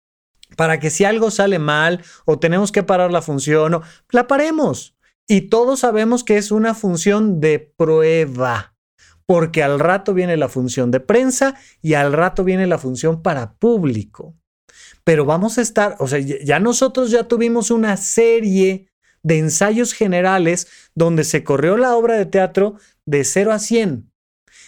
para 0.56 0.80
que 0.80 0.90
si 0.90 1.04
algo 1.04 1.30
sale 1.30 1.58
mal 1.58 2.02
o 2.24 2.38
tenemos 2.38 2.72
que 2.72 2.82
parar 2.82 3.12
la 3.12 3.22
función, 3.22 3.74
o, 3.74 3.82
la 4.10 4.26
paremos. 4.26 4.96
Y 5.26 5.42
todos 5.42 5.80
sabemos 5.80 6.24
que 6.24 6.38
es 6.38 6.50
una 6.50 6.74
función 6.74 7.40
de 7.40 7.72
prueba, 7.76 8.74
porque 9.26 9.62
al 9.62 9.78
rato 9.78 10.12
viene 10.12 10.36
la 10.36 10.48
función 10.48 10.90
de 10.90 11.00
prensa 11.00 11.54
y 11.80 11.94
al 11.94 12.12
rato 12.12 12.42
viene 12.42 12.66
la 12.66 12.78
función 12.78 13.22
para 13.22 13.54
público. 13.54 14.34
Pero 15.04 15.24
vamos 15.24 15.58
a 15.58 15.62
estar, 15.62 15.96
o 15.98 16.06
sea, 16.06 16.18
ya 16.18 16.58
nosotros 16.58 17.10
ya 17.10 17.24
tuvimos 17.24 17.70
una 17.70 17.96
serie 17.96 18.88
de 19.22 19.38
ensayos 19.38 19.92
generales 19.92 20.68
donde 20.94 21.24
se 21.24 21.44
corrió 21.44 21.76
la 21.76 21.96
obra 21.96 22.16
de 22.16 22.26
teatro 22.26 22.76
de 23.04 23.24
0 23.24 23.52
a 23.52 23.58
100. 23.58 24.10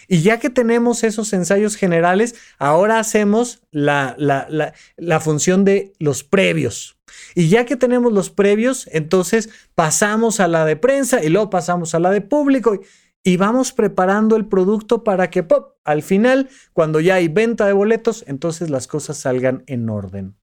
Y 0.07 0.21
ya 0.21 0.39
que 0.39 0.49
tenemos 0.49 1.03
esos 1.03 1.31
ensayos 1.33 1.75
generales, 1.75 2.35
ahora 2.59 2.99
hacemos 2.99 3.61
la, 3.71 4.15
la, 4.17 5.19
función 5.19 5.63
de 5.63 5.93
los 5.99 6.23
previos. 6.23 6.97
Y 7.35 7.47
ya 7.47 7.65
que 7.65 7.77
tenemos 7.77 8.11
los 8.11 8.29
previos, 8.29 8.89
entonces 8.91 9.49
pasamos 9.75 10.39
a 10.39 10.47
la 10.47 10.65
de 10.65 10.75
prensa 10.75 11.23
y 11.23 11.29
luego 11.29 11.49
pasamos 11.49 11.95
a 11.95 11.99
la 11.99 12.11
de 12.11 12.21
público 12.21 12.79
y, 13.23 13.37
vamos 13.37 13.71
preparando 13.71 14.35
el 14.35 14.47
producto 14.47 15.03
para 15.03 15.29
que 15.29 15.43
pop, 15.43 15.77
al 15.83 16.03
final, 16.03 16.49
cuando 16.73 16.99
ya 16.99 17.15
hay 17.15 17.27
venta 17.27 17.65
de 17.65 17.73
boletos, 17.73 18.23
entonces 18.27 18.69
las 18.69 18.87
cosas 18.87 19.17
salgan 19.17 19.63
en 19.67 19.89
orden. 19.89 20.35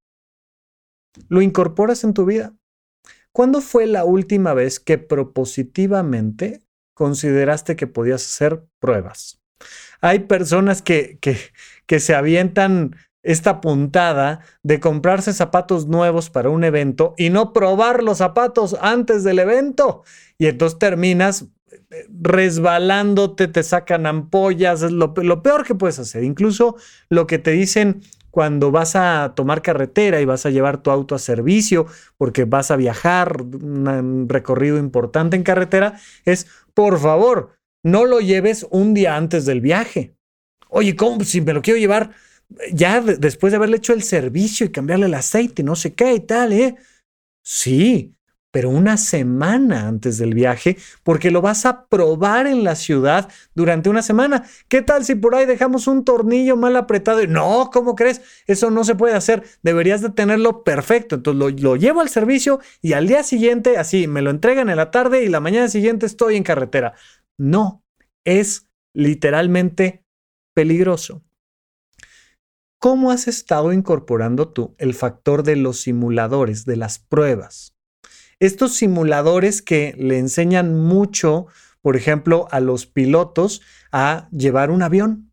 ¿Lo 1.29 1.43
incorporas 1.43 2.05
en 2.05 2.15
tu 2.15 2.25
vida? 2.25 2.55
¿Cuándo 3.33 3.61
fue 3.61 3.87
la 3.87 4.05
última 4.05 4.55
vez 4.55 4.81
que 4.81 4.99
propositivamente 4.99 6.63
consideraste 6.95 7.77
que 7.77 7.87
podías 7.87 8.25
hacer 8.25 8.67
pruebas? 8.81 9.41
Hay 10.01 10.21
personas 10.21 10.83
que, 10.83 11.19
que, 11.21 11.37
que 11.87 12.01
se 12.01 12.15
avientan 12.15 12.97
esta 13.23 13.61
puntada 13.61 14.41
de 14.63 14.81
comprarse 14.81 15.33
zapatos 15.33 15.87
nuevos 15.87 16.31
para 16.31 16.49
un 16.51 16.65
evento 16.65 17.15
y 17.19 17.31
no 17.31 17.53
probar 17.53 18.03
los 18.03 18.19
zapatos 18.19 18.77
antes 18.81 19.25
del 19.25 19.39
evento. 19.39 20.03
Y 20.39 20.47
entonces 20.47 20.79
terminas 20.79 21.47
resbalándote, 22.21 23.49
te 23.49 23.63
sacan 23.63 24.07
ampollas, 24.07 24.83
es 24.83 24.93
lo, 24.93 25.15
peor 25.15 25.65
que 25.65 25.75
puedes 25.75 25.99
hacer. 25.99 26.25
Incluso 26.25 26.77
lo 27.09 27.27
que 27.27 27.39
te 27.39 27.53
dicen 27.53 28.03
cuando 28.31 28.71
vas 28.71 28.95
a 28.95 29.33
tomar 29.35 29.61
carretera 29.63 30.21
y 30.21 30.25
vas 30.25 30.47
a 30.47 30.51
llevar 30.51 30.83
tu 30.83 30.91
auto 30.91 31.15
a 31.15 31.19
servicio 31.19 31.87
porque 32.17 32.45
vas 32.45 32.71
a 32.71 32.77
viajar 32.77 33.43
un 33.43 34.29
recorrido 34.29 34.79
importante 34.79 35.37
en 35.37 35.43
carretera, 35.43 35.99
es 36.25 36.47
por 36.75 36.99
favor, 37.01 37.57
no 37.83 38.05
lo 38.05 38.21
lleves 38.21 38.67
un 38.71 38.95
día 38.95 39.17
antes 39.17 39.47
del 39.47 39.61
viaje. 39.61 40.15
Oye, 40.69 40.95
¿cómo? 40.95 41.25
Si 41.25 41.41
me 41.41 41.53
lo 41.53 41.63
quiero 41.63 41.81
llevar 41.81 42.13
ya 42.73 43.01
después 43.01 43.53
de 43.53 43.57
haberle 43.57 43.79
hecho 43.79 43.93
el 43.93 44.03
servicio 44.03 44.67
y 44.67 44.73
cambiarle 44.73 45.07
el 45.07 45.15
aceite, 45.15 45.63
no 45.63 45.77
sé 45.77 45.95
qué 45.95 46.15
y 46.15 46.21
tal, 46.21 46.53
¿eh? 46.53 46.77
Sí, 47.43 48.15
pero 48.51 48.71
una 48.71 48.97
semana 48.97 49.87
antes 49.87 50.19
del 50.19 50.35
viaje, 50.35 50.77
porque 51.03 51.31
lo 51.31 51.41
vas 51.41 51.67
a 51.67 51.87
probar 51.87 52.47
en 52.47 52.65
la 52.65 52.75
ciudad 52.75 53.31
durante 53.55 53.89
una 53.89 54.03
semana. 54.03 54.45
¿Qué 54.69 54.83
tal 54.83 55.05
si 55.05 55.15
por 55.15 55.35
ahí 55.35 55.47
dejamos 55.47 55.87
un 55.87 56.05
tornillo 56.05 56.57
mal 56.57 56.77
apretado? 56.77 57.25
No, 57.27 57.71
¿cómo 57.73 57.95
crees? 57.95 58.23
Eso 58.47 58.71
no 58.71 58.85
se 58.85 58.95
puede 58.95 59.15
hacer. 59.15 59.45
Deberías 59.63 60.01
de 60.03 60.11
tenerlo 60.11 60.65
perfecto. 60.65 61.17
Entonces 61.17 61.39
lo, 61.39 61.51
lo 61.51 61.77
llevo 61.77 62.01
al 62.01 62.09
servicio 62.09 62.61
y 62.83 62.95
al 62.95 63.07
día 63.07 63.23
siguiente, 63.23 63.77
así, 63.79 64.07
me 64.07 64.23
lo 64.23 64.31
entregan 64.31 64.69
en 64.69 64.77
la 64.77 64.91
tarde 64.91 65.23
y 65.23 65.29
la 65.29 65.41
mañana 65.41 65.69
siguiente 65.69 66.07
estoy 66.07 66.37
en 66.37 66.43
carretera. 66.43 66.95
No, 67.39 67.85
es 68.25 68.69
literalmente 68.95 70.05
peligroso. 70.55 71.23
¿Cómo 72.79 73.11
has 73.11 73.29
estado 73.29 73.73
incorporando 73.75 74.49
tú 74.49 74.75
el 74.79 74.95
factor 74.95 75.43
de 75.43 75.55
los 75.57 75.81
simuladores, 75.81 76.65
de 76.65 76.77
las 76.77 76.99
pruebas? 76.99 77.77
Estos 78.41 78.75
simuladores 78.75 79.61
que 79.61 79.95
le 79.99 80.19
enseñan 80.19 80.75
mucho, 80.75 81.47
por 81.83 81.97
ejemplo, 81.97 82.49
a 82.51 82.61
los 82.61 82.87
pilotos 82.87 83.61
a 83.93 84.29
llevar 84.31 84.71
un 84.71 84.83
avión. 84.83 85.31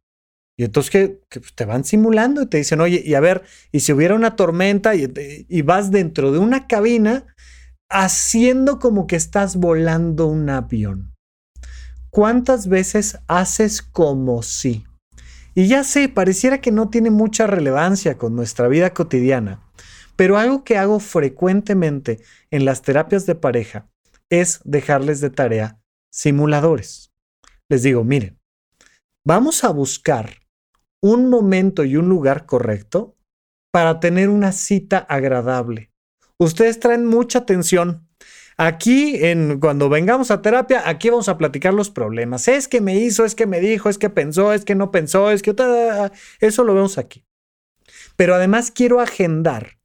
Y 0.60 0.66
entonces 0.66 0.90
que, 0.90 1.40
te 1.56 1.66
van 1.66 1.86
simulando 1.86 2.42
y 2.42 2.48
te 2.48 2.58
dicen, 2.58 2.82
oye, 2.82 3.02
y 3.06 3.14
a 3.14 3.20
ver, 3.20 3.44
y 3.72 3.80
si 3.82 3.94
hubiera 3.94 4.16
una 4.16 4.36
tormenta 4.36 4.96
y, 4.96 5.08
y 5.48 5.62
vas 5.62 5.92
dentro 5.92 6.32
de 6.32 6.40
una 6.40 6.68
cabina 6.68 7.26
haciendo 7.90 8.80
como 8.80 9.08
que 9.08 9.16
estás 9.16 9.56
volando 9.56 10.28
un 10.28 10.50
avión. 10.50 11.14
¿Cuántas 12.10 12.68
veces 12.68 13.20
haces 13.28 13.82
como 13.82 14.42
si? 14.42 14.86
Y 15.54 15.68
ya 15.68 15.84
sé, 15.84 16.10
pareciera 16.10 16.60
que 16.60 16.72
no 16.72 16.90
tiene 16.90 17.10
mucha 17.10 17.48
relevancia 17.48 18.18
con 18.18 18.36
nuestra 18.36 18.68
vida 18.68 18.94
cotidiana, 18.94 19.67
pero 20.18 20.38
algo 20.38 20.66
que 20.66 20.78
hago 20.78 21.00
frecuentemente 21.00 22.20
en 22.52 22.66
las 22.66 22.82
terapias 22.82 23.26
de 23.26 23.36
pareja 23.36 23.88
es 24.30 24.60
dejarles 24.66 25.22
de 25.22 25.30
tarea 25.30 25.80
simuladores. 26.12 27.14
Les 27.70 27.84
digo, 27.84 28.04
miren, 28.04 28.40
vamos 29.26 29.64
a 29.64 29.70
buscar 29.70 30.42
un 31.02 31.30
momento 31.30 31.84
y 31.84 31.96
un 31.96 32.10
lugar 32.10 32.46
correcto 32.46 33.16
para 33.72 34.00
tener 34.00 34.30
una 34.30 34.52
cita 34.52 34.98
agradable. 34.98 35.92
Ustedes 36.40 36.80
traen 36.80 37.06
mucha 37.06 37.40
atención. 37.40 38.08
Aquí, 38.58 39.24
en, 39.24 39.60
cuando 39.60 39.88
vengamos 39.88 40.32
a 40.32 40.42
terapia, 40.42 40.90
aquí 40.90 41.12
vamos 41.12 41.30
a 41.30 41.38
platicar 41.38 41.76
los 41.76 41.92
problemas. 41.92 42.48
Es 42.48 42.68
que 42.68 42.82
me 42.82 42.96
hizo, 42.96 43.24
es 43.24 43.36
que 43.36 43.46
me 43.46 43.60
dijo, 43.60 43.90
es 43.90 44.00
que 44.00 44.10
pensó, 44.10 44.52
es 44.52 44.66
que 44.66 44.74
no 44.74 44.90
pensó, 44.90 45.30
es 45.30 45.44
que... 45.44 45.56
Eso 46.40 46.64
lo 46.64 46.74
vemos 46.74 46.98
aquí. 46.98 47.24
Pero 48.16 48.34
además 48.34 48.72
quiero 48.72 49.00
agendar 49.00 49.77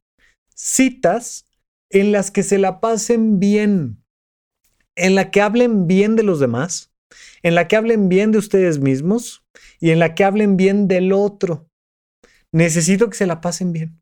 citas 0.62 1.48
en 1.90 2.12
las 2.12 2.31
que 2.31 2.44
se 2.44 2.57
la 2.57 2.81
pasen 2.81 3.40
bien, 3.40 4.05
en 4.94 5.16
la 5.16 5.33
que 5.33 5.40
hablen 5.40 5.88
bien 5.88 6.14
de 6.14 6.22
los 6.22 6.38
demás, 6.38 6.92
en 7.42 7.57
la 7.57 7.66
que 7.66 7.77
hablen 7.77 8.09
bien 8.09 8.31
de 8.31 8.38
ustedes 8.38 8.79
mismos 8.79 9.44
y 9.81 9.90
en 9.90 9.98
la 9.98 10.14
que 10.14 10.22
hablen 10.22 10.57
bien 10.57 10.87
del 10.87 11.12
otro. 11.12 11.68
Necesito 12.53 13.11
que 13.11 13.16
se 13.16 13.27
la 13.27 13.40
pasen 13.40 13.72
bien. 13.72 14.01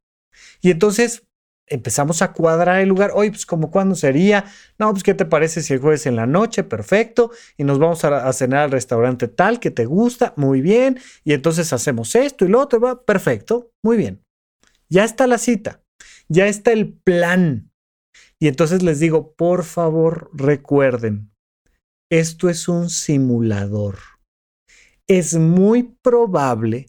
Y 0.60 0.70
entonces 0.70 1.26
empezamos 1.66 2.20
a 2.20 2.32
cuadrar 2.32 2.80
el 2.80 2.90
lugar. 2.90 3.12
Oye, 3.14 3.30
pues 3.30 3.46
como 3.46 3.70
cuándo 3.70 3.94
sería. 3.94 4.44
No, 4.78 4.90
pues 4.90 5.02
qué 5.02 5.14
te 5.14 5.24
parece 5.24 5.62
si 5.62 5.72
el 5.72 5.80
jueves 5.80 6.04
en 6.04 6.16
la 6.16 6.26
noche, 6.26 6.62
perfecto. 6.62 7.30
Y 7.56 7.64
nos 7.64 7.78
vamos 7.78 8.04
a, 8.04 8.30
cenar 8.34 8.64
al 8.64 8.70
restaurante 8.70 9.28
tal 9.28 9.60
que 9.60 9.70
te 9.70 9.86
gusta, 9.86 10.34
muy 10.36 10.60
bien. 10.60 11.00
Y 11.24 11.32
entonces 11.32 11.72
hacemos 11.72 12.14
esto 12.14 12.44
y 12.44 12.48
lo 12.48 12.60
otro, 12.60 12.80
va, 12.80 13.02
perfecto, 13.02 13.72
muy 13.82 13.96
bien. 13.96 14.22
Ya 14.90 15.04
está 15.04 15.26
la 15.26 15.38
cita, 15.38 15.82
ya 16.30 16.46
está 16.46 16.72
el 16.72 16.94
plan. 16.94 17.70
Y 18.38 18.48
entonces 18.48 18.82
les 18.82 19.00
digo, 19.00 19.34
por 19.34 19.64
favor, 19.64 20.30
recuerden, 20.32 21.30
esto 22.08 22.48
es 22.48 22.68
un 22.68 22.88
simulador. 22.88 23.98
Es 25.06 25.34
muy 25.34 25.82
probable 26.00 26.86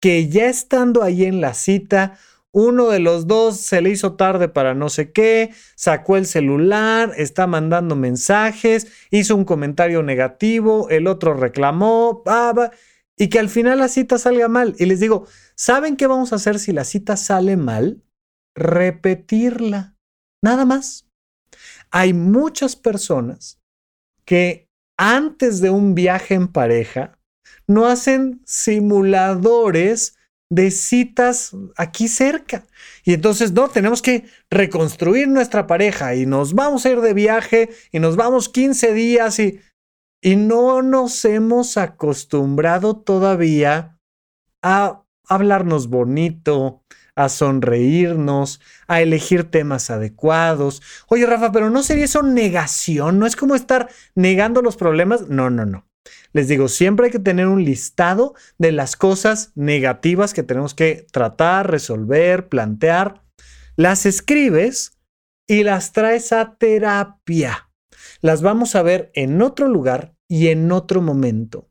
que 0.00 0.28
ya 0.28 0.48
estando 0.48 1.02
ahí 1.02 1.24
en 1.24 1.40
la 1.40 1.54
cita, 1.54 2.18
uno 2.50 2.88
de 2.88 2.98
los 2.98 3.26
dos 3.26 3.58
se 3.58 3.82
le 3.82 3.90
hizo 3.90 4.14
tarde 4.16 4.48
para 4.48 4.74
no 4.74 4.88
sé 4.88 5.12
qué, 5.12 5.52
sacó 5.76 6.16
el 6.16 6.24
celular, 6.26 7.12
está 7.16 7.46
mandando 7.46 7.94
mensajes, 7.94 8.88
hizo 9.10 9.36
un 9.36 9.44
comentario 9.44 10.02
negativo, 10.02 10.88
el 10.88 11.06
otro 11.08 11.34
reclamó, 11.34 12.22
y 13.16 13.28
que 13.28 13.38
al 13.38 13.50
final 13.50 13.78
la 13.80 13.88
cita 13.88 14.16
salga 14.18 14.48
mal. 14.48 14.74
Y 14.78 14.86
les 14.86 15.00
digo, 15.00 15.26
¿saben 15.56 15.96
qué 15.96 16.06
vamos 16.06 16.32
a 16.32 16.36
hacer 16.36 16.58
si 16.58 16.72
la 16.72 16.84
cita 16.84 17.16
sale 17.16 17.56
mal? 17.56 18.02
Repetirla. 18.58 19.96
Nada 20.42 20.64
más. 20.64 21.06
Hay 21.90 22.12
muchas 22.12 22.76
personas 22.76 23.60
que 24.24 24.68
antes 24.98 25.60
de 25.60 25.70
un 25.70 25.94
viaje 25.94 26.34
en 26.34 26.48
pareja 26.48 27.18
no 27.66 27.86
hacen 27.86 28.42
simuladores 28.44 30.18
de 30.50 30.70
citas 30.70 31.54
aquí 31.76 32.08
cerca. 32.08 32.66
Y 33.04 33.12
entonces, 33.12 33.52
no, 33.52 33.68
tenemos 33.68 34.02
que 34.02 34.24
reconstruir 34.50 35.28
nuestra 35.28 35.66
pareja 35.66 36.14
y 36.14 36.26
nos 36.26 36.54
vamos 36.54 36.84
a 36.84 36.90
ir 36.90 37.00
de 37.00 37.14
viaje 37.14 37.70
y 37.92 38.00
nos 38.00 38.16
vamos 38.16 38.48
15 38.48 38.92
días 38.94 39.38
y, 39.38 39.60
y 40.22 40.36
no 40.36 40.82
nos 40.82 41.24
hemos 41.24 41.76
acostumbrado 41.76 42.96
todavía 42.96 43.98
a 44.62 45.04
hablarnos 45.28 45.88
bonito, 45.88 46.82
a 47.18 47.28
sonreírnos, 47.28 48.60
a 48.86 49.02
elegir 49.02 49.42
temas 49.50 49.90
adecuados. 49.90 50.80
Oye, 51.08 51.26
Rafa, 51.26 51.50
pero 51.50 51.68
¿no 51.68 51.82
sería 51.82 52.04
eso 52.04 52.22
negación? 52.22 53.18
¿No 53.18 53.26
es 53.26 53.34
como 53.34 53.56
estar 53.56 53.88
negando 54.14 54.62
los 54.62 54.76
problemas? 54.76 55.28
No, 55.28 55.50
no, 55.50 55.66
no. 55.66 55.84
Les 56.32 56.46
digo, 56.46 56.68
siempre 56.68 57.06
hay 57.06 57.10
que 57.10 57.18
tener 57.18 57.48
un 57.48 57.64
listado 57.64 58.34
de 58.56 58.70
las 58.70 58.94
cosas 58.94 59.50
negativas 59.56 60.32
que 60.32 60.44
tenemos 60.44 60.74
que 60.74 61.08
tratar, 61.10 61.68
resolver, 61.68 62.48
plantear. 62.48 63.24
Las 63.74 64.06
escribes 64.06 64.92
y 65.48 65.64
las 65.64 65.92
traes 65.92 66.32
a 66.32 66.54
terapia. 66.54 67.68
Las 68.20 68.42
vamos 68.42 68.76
a 68.76 68.82
ver 68.82 69.10
en 69.14 69.42
otro 69.42 69.66
lugar 69.66 70.14
y 70.28 70.48
en 70.48 70.70
otro 70.70 71.02
momento. 71.02 71.68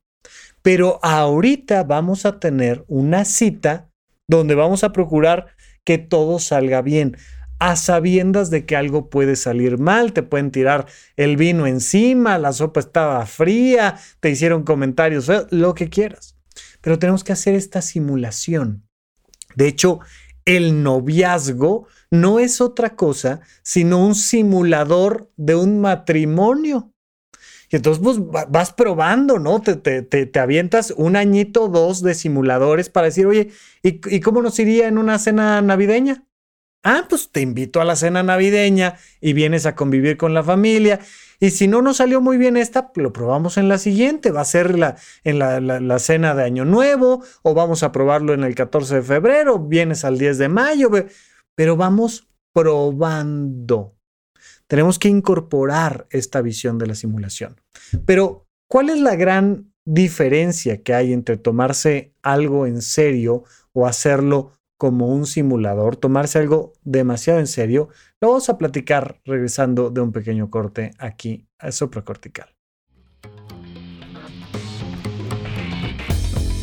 Pero 0.61 0.99
ahorita 1.03 1.83
vamos 1.83 2.25
a 2.25 2.41
tener 2.41 2.83
una 2.89 3.23
cita 3.23 3.86
donde 4.27 4.55
vamos 4.55 4.83
a 4.83 4.91
procurar 4.91 5.47
que 5.83 5.97
todo 5.97 6.39
salga 6.39 6.81
bien 6.81 7.17
a 7.59 7.75
sabiendas 7.75 8.49
de 8.49 8.65
que 8.65 8.75
algo 8.75 9.09
puede 9.09 9.35
salir 9.35 9.79
mal, 9.79 10.13
te 10.13 10.23
pueden 10.23 10.51
tirar 10.51 10.85
el 11.15 11.37
vino 11.37 11.65
encima, 11.65 12.37
la 12.37 12.53
sopa 12.53 12.79
estaba 12.79 13.25
fría, 13.25 13.97
te 14.19 14.29
hicieron 14.29 14.63
comentarios, 14.63 15.31
lo 15.49 15.73
que 15.73 15.89
quieras. 15.89 16.37
Pero 16.81 16.99
tenemos 16.99 17.23
que 17.23 17.33
hacer 17.33 17.55
esta 17.55 17.81
simulación. 17.81 18.87
De 19.55 19.67
hecho, 19.67 19.99
el 20.45 20.83
noviazgo 20.83 21.87
no 22.11 22.39
es 22.39 22.61
otra 22.61 22.95
cosa 22.95 23.41
sino 23.63 24.05
un 24.05 24.15
simulador 24.15 25.31
de 25.35 25.55
un 25.55 25.81
matrimonio. 25.81 26.93
Y 27.69 27.75
entonces 27.75 28.01
pues, 28.03 28.17
vas 28.49 28.73
probando, 28.73 29.39
¿no? 29.39 29.61
Te, 29.61 29.75
te, 29.75 30.39
avientas 30.39 30.93
un 30.95 31.15
añito, 31.15 31.67
dos 31.67 32.01
de 32.01 32.13
simuladores 32.13 32.89
para 32.89 33.05
decir, 33.05 33.25
oye, 33.27 33.49
¿y 33.81 34.19
cómo 34.21 34.41
nos 34.41 34.57
iría 34.59 34.87
en 34.87 34.97
una 34.97 35.19
cena 35.19 35.61
navideña? 35.61 36.27
Ah, 36.83 37.05
pues 37.09 37.31
te 37.31 37.41
invito 37.41 37.81
a 37.81 37.85
la 37.85 37.97
cena 37.97 38.23
navideña 38.23 38.95
y 39.19 39.33
vienes 39.33 39.65
a 39.65 39.75
convivir 39.75 40.15
con 40.15 40.33
la 40.33 40.41
familia. 40.41 41.01
Y 41.39 41.49
si 41.51 41.67
no 41.67 41.81
nos 41.81 41.97
salió 41.97 42.21
muy 42.21 42.37
bien 42.37 42.55
esta, 42.55 42.91
lo 42.95 43.11
probamos 43.11 43.57
en 43.57 43.67
la 43.67 43.77
siguiente. 43.77 44.31
Va 44.31 44.41
a 44.41 44.45
ser 44.45 44.79
la, 44.79 44.95
en 45.25 45.37
la, 45.39 45.99
cena 45.99 46.33
de 46.33 46.43
Año 46.43 46.63
Nuevo 46.63 47.23
o 47.43 47.53
vamos 47.53 47.83
a 47.83 47.91
probarlo 47.91 48.33
en 48.33 48.43
el 48.45 48.55
14 48.55 48.95
de 48.95 49.01
febrero, 49.01 49.59
vienes 49.59 50.05
al 50.05 50.17
10 50.17 50.37
de 50.37 50.47
mayo, 50.49 50.89
pero 51.55 51.75
vamos 51.75 52.29
probando. 52.53 53.96
Tenemos 54.67 54.99
que 54.99 55.07
incorporar 55.07 56.07
esta 56.09 56.41
visión 56.41 56.77
de 56.77 56.87
la 56.87 56.95
simulación. 56.95 57.61
Pero, 58.05 58.45
¿cuál 58.69 58.89
es 58.89 58.99
la 58.99 59.15
gran 59.15 59.71
diferencia 59.85 60.83
que 60.83 60.93
hay 60.93 61.13
entre 61.13 61.37
tomarse 61.37 62.13
algo 62.21 62.65
en 62.65 62.81
serio 62.81 63.45
o 63.71 63.87
hacerlo 63.87 64.51
como 64.77 65.07
un 65.07 65.25
simulador, 65.25 65.95
tomarse 65.95 66.39
algo 66.39 66.73
demasiado 66.83 67.39
en 67.39 67.47
serio, 67.47 67.89
lo 68.21 68.29
vamos 68.29 68.49
a 68.49 68.57
platicar 68.57 69.19
regresando 69.25 69.89
de 69.89 70.01
un 70.01 70.11
pequeño 70.11 70.49
corte 70.49 70.91
aquí 70.99 71.47
a 71.57 71.71
supracortical. 71.71 72.56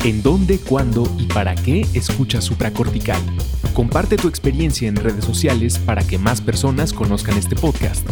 ¿En 0.05 0.21
dónde, 0.21 0.59
cuándo 0.59 1.11
y 1.17 1.25
para 1.25 1.55
qué 1.55 1.83
escuchas 1.95 2.43
supracortical? 2.43 3.19
Comparte 3.73 4.17
tu 4.17 4.27
experiencia 4.27 4.87
en 4.87 4.97
redes 4.97 5.25
sociales 5.25 5.79
para 5.79 6.05
que 6.05 6.19
más 6.19 6.41
personas 6.41 6.93
conozcan 6.93 7.35
este 7.39 7.55
podcast. 7.55 8.07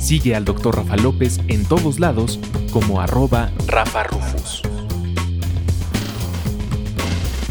Sigue 0.00 0.34
al 0.34 0.44
Dr. 0.44 0.74
Rafa 0.74 0.96
López 0.96 1.38
en 1.46 1.64
todos 1.64 2.00
lados 2.00 2.40
como 2.72 3.00
arroba 3.00 3.52
Rafa 3.68 4.02
Rufus. 4.02 4.62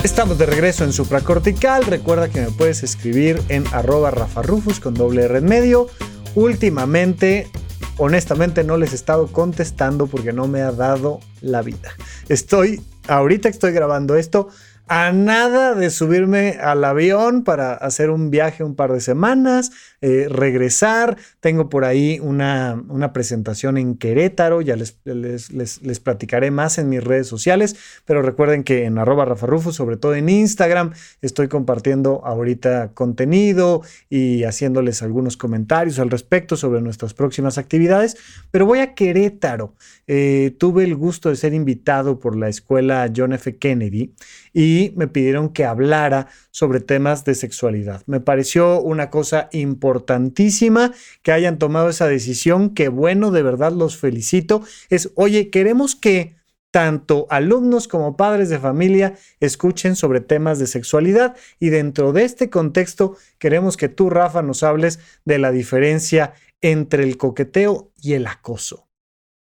Estamos 0.03 0.37
de 0.37 0.47
regreso 0.47 0.83
en 0.83 0.91
Supracortical. 0.91 1.85
Recuerda 1.85 2.27
que 2.27 2.41
me 2.41 2.51
puedes 2.51 2.83
escribir 2.83 3.41
en 3.47 3.63
arroba 3.71 4.11
rafarufus 4.11 4.81
con 4.81 4.95
doble 4.95 5.23
R 5.23 5.37
en 5.37 5.45
medio. 5.45 5.87
Últimamente, 6.35 7.47
honestamente, 7.95 8.65
no 8.65 8.75
les 8.75 8.91
he 8.91 8.95
estado 8.95 9.27
contestando 9.27 10.07
porque 10.07 10.33
no 10.33 10.49
me 10.49 10.59
ha 10.59 10.73
dado 10.73 11.21
la 11.39 11.61
vida. 11.61 11.93
Estoy, 12.27 12.81
ahorita 13.07 13.49
estoy 13.49 13.71
grabando 13.71 14.15
esto, 14.15 14.49
a 14.87 15.11
nada 15.11 15.73
de 15.73 15.89
subirme 15.89 16.57
al 16.61 16.83
avión 16.83 17.43
para 17.43 17.73
hacer 17.73 18.09
un 18.09 18.29
viaje 18.29 18.63
un 18.63 18.75
par 18.75 18.93
de 18.93 19.01
semanas, 19.01 19.71
eh, 20.01 20.27
regresar. 20.29 21.17
Tengo 21.39 21.69
por 21.69 21.83
ahí 21.83 22.19
una, 22.21 22.83
una 22.89 23.13
presentación 23.13 23.77
en 23.77 23.95
Querétaro, 23.97 24.61
ya 24.61 24.75
les, 24.75 24.99
les, 25.05 25.51
les, 25.51 25.99
platicaré 25.99 26.51
más 26.51 26.77
en 26.77 26.89
mis 26.89 27.03
redes 27.03 27.25
sociales, 27.25 27.75
pero 28.05 28.21
recuerden 28.21 28.63
que 28.63 28.85
en 28.85 28.99
arroba 28.99 29.25
Rafa 29.25 29.47
sobre 29.71 29.97
todo 29.97 30.13
en 30.13 30.29
Instagram, 30.29 30.93
estoy 31.21 31.47
compartiendo 31.47 32.21
ahorita 32.25 32.91
contenido 32.93 33.81
y 34.09 34.43
haciéndoles 34.43 35.01
algunos 35.01 35.35
comentarios 35.35 35.99
al 35.99 36.11
respecto 36.11 36.55
sobre 36.55 36.81
nuestras 36.81 37.13
próximas 37.13 37.57
actividades, 37.57 38.17
pero 38.51 38.65
voy 38.65 38.79
a 38.79 38.93
Querétaro. 38.93 39.73
Eh, 40.05 40.55
tuve 40.57 40.83
el 40.83 40.95
gusto 40.95 41.29
de 41.29 41.35
ser 41.35 41.53
invitado 41.53 42.19
por 42.19 42.37
la 42.37 42.49
escuela 42.49 43.11
John 43.15 43.33
F. 43.33 43.57
Kennedy 43.57 44.13
y 44.53 44.93
me 44.95 45.07
pidieron 45.07 45.49
que 45.49 45.65
hablara 45.65 46.27
sobre 46.51 46.79
temas 46.79 47.25
de 47.25 47.35
sexualidad. 47.35 48.01
Me 48.07 48.19
pareció 48.19 48.81
una 48.81 49.09
cosa 49.09 49.49
importantísima 49.87 50.93
que 51.21 51.31
hayan 51.31 51.57
tomado 51.57 51.89
esa 51.89 52.07
decisión, 52.07 52.73
que 52.73 52.89
bueno, 52.89 53.31
de 53.31 53.41
verdad 53.41 53.71
los 53.71 53.97
felicito. 53.97 54.61
Es, 54.89 55.11
oye, 55.15 55.49
queremos 55.49 55.95
que 55.95 56.35
tanto 56.71 57.25
alumnos 57.29 57.87
como 57.87 58.17
padres 58.17 58.49
de 58.49 58.59
familia 58.59 59.15
escuchen 59.39 59.95
sobre 59.95 60.19
temas 60.19 60.59
de 60.59 60.67
sexualidad 60.67 61.35
y 61.59 61.69
dentro 61.69 62.11
de 62.11 62.25
este 62.25 62.49
contexto 62.49 63.15
queremos 63.39 63.77
que 63.77 63.87
tú, 63.87 64.09
Rafa, 64.09 64.41
nos 64.41 64.63
hables 64.63 64.99
de 65.23 65.37
la 65.39 65.51
diferencia 65.51 66.33
entre 66.61 67.03
el 67.03 67.17
coqueteo 67.17 67.91
y 68.01 68.13
el 68.13 68.27
acoso. 68.27 68.89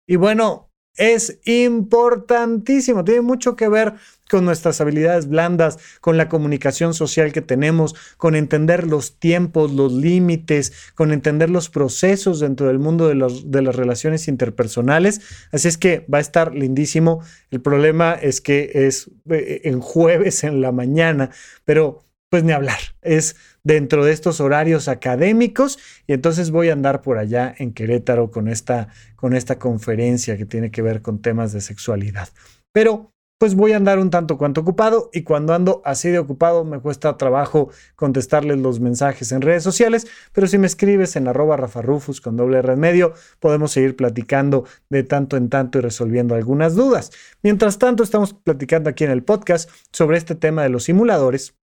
Y 0.07 0.17
bueno, 0.17 0.71
es 0.97 1.39
importantísimo, 1.45 3.05
tiene 3.05 3.23
mucho 3.23 3.55
que 3.55 3.69
ver 3.69 3.95
con 4.33 4.47
nuestras 4.47 4.81
habilidades 4.81 5.29
blandas, 5.29 5.79
con 6.01 6.17
la 6.17 6.31
comunicación 6.31 6.95
social 6.95 7.33
que 7.33 7.43
tenemos, 7.43 7.95
con 8.17 8.35
entender 8.35 8.87
los 8.87 9.19
tiempos, 9.19 9.73
los 9.73 9.93
límites, 9.93 10.73
con 10.95 11.13
entender 11.13 11.51
los 11.51 11.69
procesos 11.69 12.41
dentro 12.41 12.69
del 12.69 12.79
mundo 12.79 13.09
de, 13.09 13.43
de, 13.45 13.61
las 13.61 13.77
relaciones 13.77 14.29
interpersonales. 14.29 15.21
Así 15.53 15.69
es 15.69 15.77
que 15.77 16.07
va 16.13 16.17
a 16.17 16.23
estar 16.23 16.55
lindísimo. 16.55 17.23
El 17.51 17.61
problema 17.61 18.15
es 18.15 18.41
que 18.41 18.71
es 18.73 19.11
eh, 19.29 19.61
en 19.65 19.81
jueves 19.81 20.45
en 20.45 20.63
la 20.63 20.73
mañana, 20.73 21.29
pero 21.67 22.07
pues 22.31 22.43
ni 22.43 22.53
hablar. 22.53 22.79
Es 23.03 23.37
dentro 23.63 24.03
de 24.03 24.13
estos 24.13 24.41
horarios 24.41 24.89
académicos 24.89 25.79
y 26.07 26.15
entonces 26.15 26.51
voy 26.51 26.71
a 26.71 26.73
andar 26.73 27.03
por 27.03 27.19
allá 27.19 27.55
en 27.59 27.75
Querétaro 27.75 28.31
con 28.31 28.49
esta, 28.49 28.89
con 29.15 29.35
esta 29.35 29.59
conferencia 29.59 30.39
que 30.39 30.47
tiene 30.47 30.71
que 30.71 30.81
ver 30.81 31.03
con 31.03 31.21
temas 31.21 31.53
de 31.53 31.61
sexualidad. 31.61 32.31
Pero 32.73 33.12
pues 33.43 33.57
voy 33.57 33.73
a 33.73 33.77
andar 33.77 33.99
un 33.99 34.09
tanto 34.09 34.39
cuanto 34.39 34.61
ocupado 34.61 35.11
y 35.13 35.25
cuando 35.25 35.53
ando 35.53 35.83
así 35.85 36.11
de 36.11 36.21
ocupado 36.21 36.65
me 36.65 36.79
cuesta 36.79 37.17
trabajo 37.17 37.71
contestarles 37.97 38.61
los 38.61 38.79
mensajes 38.79 39.33
en 39.33 39.43
redes 39.43 39.65
sociales, 39.65 40.07
pero 40.33 40.47
si 40.47 40.59
me 40.59 40.69
escribes 40.69 41.17
en 41.17 41.27
arroba 41.27 41.57
rafarufus 41.57 42.21
con 42.21 42.37
doble 42.37 42.63
red 42.63 42.77
medio, 42.77 43.15
podemos 43.41 43.73
seguir 43.73 43.97
platicando 43.97 44.65
de 44.91 45.03
tanto 45.03 45.37
en 45.37 45.49
tanto 45.49 45.79
y 45.79 45.81
resolviendo 45.81 46.37
algunas 46.37 46.77
dudas. 46.77 47.11
Mientras 47.43 47.81
tanto, 47.81 48.05
estamos 48.05 48.33
platicando 48.33 48.89
aquí 48.89 49.03
en 49.03 49.11
el 49.11 49.25
podcast 49.25 49.69
sobre 49.91 50.19
este 50.19 50.37
tema 50.37 50.63
de 50.63 50.69
los 50.69 50.85
simuladores 50.85 51.57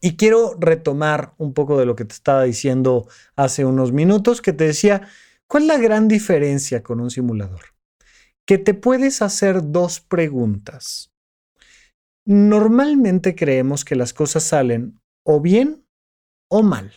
y 0.00 0.16
quiero 0.16 0.56
retomar 0.58 1.34
un 1.38 1.54
poco 1.54 1.78
de 1.78 1.86
lo 1.86 1.94
que 1.94 2.06
te 2.06 2.14
estaba 2.14 2.42
diciendo 2.42 3.06
hace 3.36 3.64
unos 3.64 3.92
minutos, 3.92 4.42
que 4.42 4.52
te 4.52 4.64
decía, 4.64 5.02
¿cuál 5.46 5.62
es 5.62 5.68
la 5.68 5.78
gran 5.78 6.08
diferencia 6.08 6.82
con 6.82 6.98
un 6.98 7.10
simulador? 7.10 7.73
Que 8.46 8.58
te 8.58 8.74
puedes 8.74 9.22
hacer 9.22 9.70
dos 9.72 10.00
preguntas. 10.00 11.12
Normalmente 12.26 13.34
creemos 13.34 13.84
que 13.84 13.96
las 13.96 14.12
cosas 14.12 14.44
salen 14.44 15.00
o 15.24 15.40
bien 15.40 15.86
o 16.50 16.62
mal. 16.62 16.92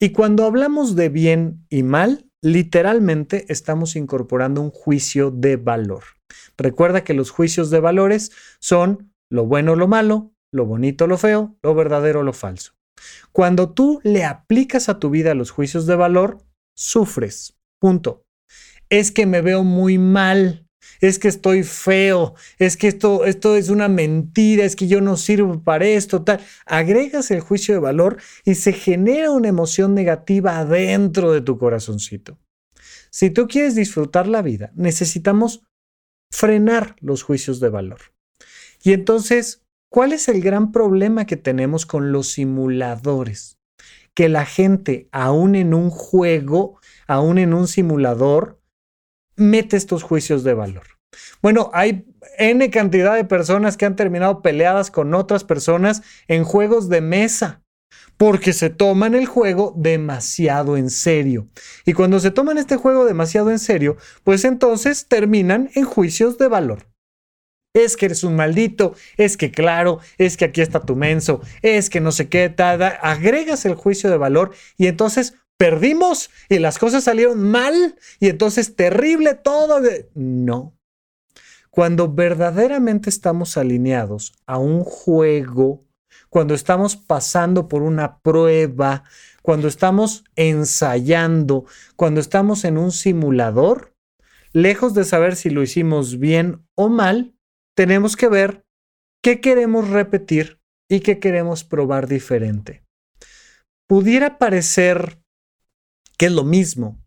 Y 0.00 0.10
cuando 0.10 0.44
hablamos 0.44 0.96
de 0.96 1.08
bien 1.08 1.66
y 1.68 1.82
mal, 1.82 2.30
literalmente 2.42 3.44
estamos 3.48 3.96
incorporando 3.96 4.60
un 4.60 4.70
juicio 4.70 5.30
de 5.30 5.56
valor. 5.56 6.04
Recuerda 6.56 7.04
que 7.04 7.14
los 7.14 7.30
juicios 7.30 7.70
de 7.70 7.80
valores 7.80 8.32
son 8.60 9.12
lo 9.30 9.46
bueno 9.46 9.72
o 9.72 9.76
lo 9.76 9.88
malo, 9.88 10.32
lo 10.52 10.64
bonito, 10.66 11.06
lo 11.06 11.18
feo, 11.18 11.56
lo 11.62 11.74
verdadero, 11.74 12.22
lo 12.22 12.32
falso. 12.32 12.72
Cuando 13.32 13.72
tú 13.72 14.00
le 14.02 14.24
aplicas 14.24 14.88
a 14.88 14.98
tu 14.98 15.10
vida 15.10 15.34
los 15.34 15.50
juicios 15.50 15.86
de 15.86 15.96
valor, 15.96 16.38
sufres. 16.76 17.56
Punto. 17.78 18.24
Es 18.90 19.10
que 19.10 19.26
me 19.26 19.40
veo 19.40 19.64
muy 19.64 19.98
mal. 19.98 20.66
Es 21.00 21.18
que 21.18 21.28
estoy 21.28 21.62
feo. 21.62 22.34
Es 22.58 22.76
que 22.76 22.88
esto, 22.88 23.24
esto 23.24 23.56
es 23.56 23.70
una 23.70 23.88
mentira. 23.88 24.64
Es 24.64 24.76
que 24.76 24.88
yo 24.88 25.00
no 25.00 25.16
sirvo 25.16 25.62
para 25.62 25.86
esto. 25.86 26.22
Tal. 26.22 26.40
Agregas 26.66 27.30
el 27.30 27.40
juicio 27.40 27.74
de 27.74 27.80
valor 27.80 28.18
y 28.44 28.56
se 28.56 28.72
genera 28.72 29.30
una 29.30 29.48
emoción 29.48 29.94
negativa 29.94 30.58
adentro 30.58 31.32
de 31.32 31.40
tu 31.40 31.56
corazoncito. 31.56 32.38
Si 33.10 33.30
tú 33.30 33.48
quieres 33.48 33.74
disfrutar 33.74 34.26
la 34.26 34.42
vida, 34.42 34.72
necesitamos 34.74 35.62
frenar 36.30 36.96
los 37.00 37.22
juicios 37.22 37.58
de 37.58 37.70
valor. 37.70 38.00
Y 38.82 38.92
entonces 38.92 39.62
¿Cuál 39.92 40.12
es 40.12 40.28
el 40.28 40.40
gran 40.40 40.70
problema 40.70 41.26
que 41.26 41.36
tenemos 41.36 41.84
con 41.84 42.12
los 42.12 42.28
simuladores? 42.28 43.58
Que 44.14 44.28
la 44.28 44.46
gente, 44.46 45.08
aún 45.10 45.56
en 45.56 45.74
un 45.74 45.90
juego, 45.90 46.78
aún 47.08 47.38
en 47.38 47.52
un 47.52 47.66
simulador, 47.66 48.59
mete 49.40 49.76
estos 49.76 50.02
juicios 50.02 50.44
de 50.44 50.54
valor. 50.54 50.84
Bueno, 51.42 51.70
hay 51.72 52.06
N 52.38 52.70
cantidad 52.70 53.14
de 53.14 53.24
personas 53.24 53.76
que 53.76 53.86
han 53.86 53.96
terminado 53.96 54.42
peleadas 54.42 54.90
con 54.90 55.14
otras 55.14 55.44
personas 55.44 56.02
en 56.28 56.44
juegos 56.44 56.88
de 56.88 57.00
mesa 57.00 57.62
porque 58.16 58.52
se 58.52 58.68
toman 58.68 59.14
el 59.14 59.26
juego 59.26 59.74
demasiado 59.76 60.76
en 60.76 60.90
serio. 60.90 61.48
Y 61.86 61.94
cuando 61.94 62.20
se 62.20 62.30
toman 62.30 62.58
este 62.58 62.76
juego 62.76 63.06
demasiado 63.06 63.50
en 63.50 63.58
serio, 63.58 63.96
pues 64.24 64.44
entonces 64.44 65.06
terminan 65.08 65.70
en 65.74 65.84
juicios 65.84 66.36
de 66.36 66.48
valor 66.48 66.90
es 67.72 67.96
que 67.96 68.06
eres 68.06 68.24
un 68.24 68.34
maldito, 68.34 68.94
es 69.16 69.36
que 69.36 69.50
claro, 69.50 70.00
es 70.18 70.36
que 70.36 70.44
aquí 70.46 70.60
está 70.60 70.80
tu 70.80 70.96
menso, 70.96 71.40
es 71.62 71.88
que 71.88 72.00
no 72.00 72.10
sé 72.10 72.28
qué, 72.28 72.48
tal, 72.48 72.82
agregas 72.82 73.64
el 73.64 73.74
juicio 73.74 74.10
de 74.10 74.16
valor 74.16 74.52
y 74.76 74.86
entonces 74.88 75.34
perdimos 75.60 76.30
y 76.48 76.58
las 76.58 76.78
cosas 76.78 77.04
salieron 77.04 77.42
mal 77.42 77.94
y 78.18 78.30
entonces 78.30 78.76
terrible 78.76 79.34
todo. 79.34 79.78
No. 80.14 80.74
Cuando 81.68 82.10
verdaderamente 82.10 83.10
estamos 83.10 83.58
alineados 83.58 84.32
a 84.46 84.56
un 84.56 84.84
juego, 84.84 85.84
cuando 86.30 86.54
estamos 86.54 86.96
pasando 86.96 87.68
por 87.68 87.82
una 87.82 88.20
prueba, 88.20 89.04
cuando 89.42 89.68
estamos 89.68 90.24
ensayando, 90.34 91.66
cuando 91.94 92.20
estamos 92.20 92.64
en 92.64 92.78
un 92.78 92.90
simulador, 92.90 93.94
lejos 94.54 94.94
de 94.94 95.04
saber 95.04 95.36
si 95.36 95.50
lo 95.50 95.62
hicimos 95.62 96.18
bien 96.18 96.64
o 96.74 96.88
mal, 96.88 97.34
tenemos 97.76 98.16
que 98.16 98.28
ver 98.28 98.64
qué 99.22 99.42
queremos 99.42 99.90
repetir 99.90 100.58
y 100.88 101.00
qué 101.00 101.18
queremos 101.18 101.64
probar 101.64 102.08
diferente. 102.08 102.82
Pudiera 103.86 104.38
parecer 104.38 105.19
que 106.20 106.26
es 106.26 106.32
lo 106.32 106.44
mismo. 106.44 107.02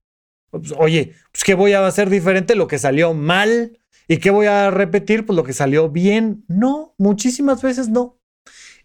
Pues, 0.50 0.74
oye, 0.76 1.14
pues 1.32 1.44
¿qué 1.44 1.54
voy 1.54 1.74
a 1.74 1.86
hacer 1.86 2.10
diferente? 2.10 2.56
Lo 2.56 2.68
que 2.68 2.80
salió 2.80 3.14
mal. 3.14 3.80
¿Y 4.08 4.18
qué 4.18 4.32
voy 4.32 4.48
a 4.48 4.72
repetir? 4.72 5.24
Pues 5.24 5.36
lo 5.36 5.44
que 5.44 5.54
salió 5.54 5.88
bien. 5.88 6.46
No, 6.48 6.96
muchísimas 6.98 7.62
veces 7.62 7.90
no. 7.90 8.20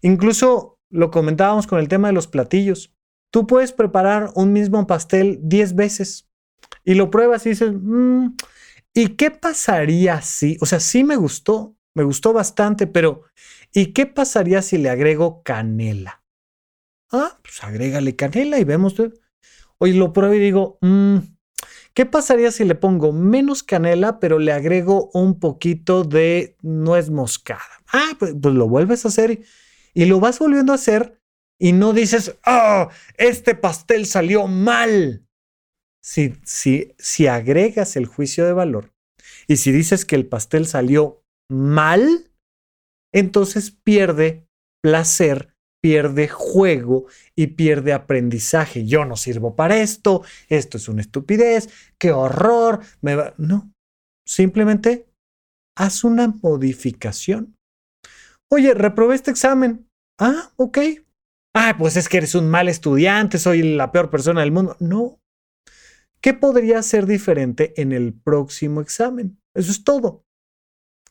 Incluso 0.03 0.77
lo 0.91 1.09
comentábamos 1.09 1.65
con 1.65 1.79
el 1.79 1.87
tema 1.87 2.09
de 2.09 2.13
los 2.13 2.27
platillos. 2.27 2.93
Tú 3.31 3.47
puedes 3.47 3.71
preparar 3.71 4.29
un 4.35 4.53
mismo 4.53 4.85
pastel 4.85 5.39
10 5.41 5.73
veces 5.73 6.29
y 6.85 6.93
lo 6.93 7.09
pruebas 7.09 7.47
y 7.47 7.49
dices, 7.49 7.71
mm, 7.73 8.27
¿y 8.93 9.07
qué 9.15 9.31
pasaría 9.31 10.21
si? 10.21 10.57
O 10.61 10.67
sea, 10.67 10.79
sí 10.79 11.03
me 11.03 11.15
gustó, 11.15 11.75
me 11.95 12.03
gustó 12.03 12.33
bastante, 12.33 12.85
pero 12.85 13.23
¿y 13.73 13.93
qué 13.93 14.05
pasaría 14.05 14.61
si 14.61 14.77
le 14.77 14.91
agrego 14.91 15.41
canela? 15.41 16.23
Ah, 17.11 17.39
pues 17.41 17.63
agrégale 17.63 18.15
canela 18.15 18.59
y 18.59 18.63
vemos. 18.63 18.93
Hoy 19.81 19.93
lo 19.93 20.11
pruebo 20.11 20.33
y 20.33 20.39
digo, 20.39 20.77
mm, 20.81 21.17
¿qué 21.93 22.05
pasaría 22.05 22.51
si 22.51 22.65
le 22.65 22.75
pongo 22.75 23.13
menos 23.13 23.63
canela, 23.63 24.19
pero 24.19 24.37
le 24.37 24.51
agrego 24.51 25.09
un 25.13 25.39
poquito 25.39 26.03
de 26.03 26.57
nuez 26.61 27.09
moscada? 27.09 27.61
Ah, 27.87 28.11
pues, 28.19 28.35
pues 28.39 28.53
lo 28.53 28.67
vuelves 28.67 29.05
a 29.05 29.07
hacer 29.07 29.41
y, 29.93 30.05
lo 30.05 30.19
vas 30.19 30.39
volviendo 30.39 30.73
a 30.73 30.75
hacer 30.75 31.21
y 31.57 31.71
no 31.71 31.93
dices, 31.93 32.37
oh, 32.45 32.89
este 33.17 33.55
pastel 33.55 34.05
salió 34.05 34.47
mal. 34.47 35.25
Si, 36.01 36.33
si, 36.43 36.93
si 36.97 37.27
agregas 37.27 37.95
el 37.95 38.05
juicio 38.05 38.45
de 38.45 38.53
valor 38.53 38.93
y 39.47 39.57
si 39.57 39.71
dices 39.71 40.05
que 40.05 40.15
el 40.15 40.27
pastel 40.27 40.67
salió 40.67 41.23
mal, 41.49 42.31
entonces 43.13 43.71
pierde 43.71 44.47
placer, 44.81 45.55
pierde 45.81 46.27
juego 46.27 47.05
y 47.35 47.47
pierde 47.47 47.93
aprendizaje. 47.93 48.85
Yo 48.85 49.05
no 49.05 49.15
sirvo 49.15 49.55
para 49.55 49.77
esto, 49.77 50.23
esto 50.47 50.77
es 50.77 50.87
una 50.89 51.01
estupidez, 51.01 51.69
qué 51.97 52.11
horror, 52.11 52.81
me 53.01 53.15
va... 53.15 53.33
No, 53.37 53.71
simplemente 54.27 55.07
haz 55.77 56.03
una 56.03 56.27
modificación. 56.41 57.55
Oye, 58.51 58.73
reprobé 58.73 59.15
este 59.15 59.31
examen. 59.31 59.87
Ah, 60.19 60.51
ok. 60.57 60.79
Ah, 61.55 61.75
pues 61.77 61.97
es 61.97 62.09
que 62.09 62.17
eres 62.17 62.35
un 62.35 62.49
mal 62.49 62.67
estudiante, 62.67 63.37
soy 63.37 63.63
la 63.63 63.91
peor 63.91 64.09
persona 64.09 64.41
del 64.41 64.51
mundo. 64.51 64.75
No. 64.79 65.19
¿Qué 66.21 66.33
podría 66.33 66.83
ser 66.83 67.05
diferente 67.05 67.79
en 67.81 67.91
el 67.91 68.13
próximo 68.13 68.81
examen? 68.81 69.39
Eso 69.55 69.71
es 69.71 69.83
todo. 69.83 70.25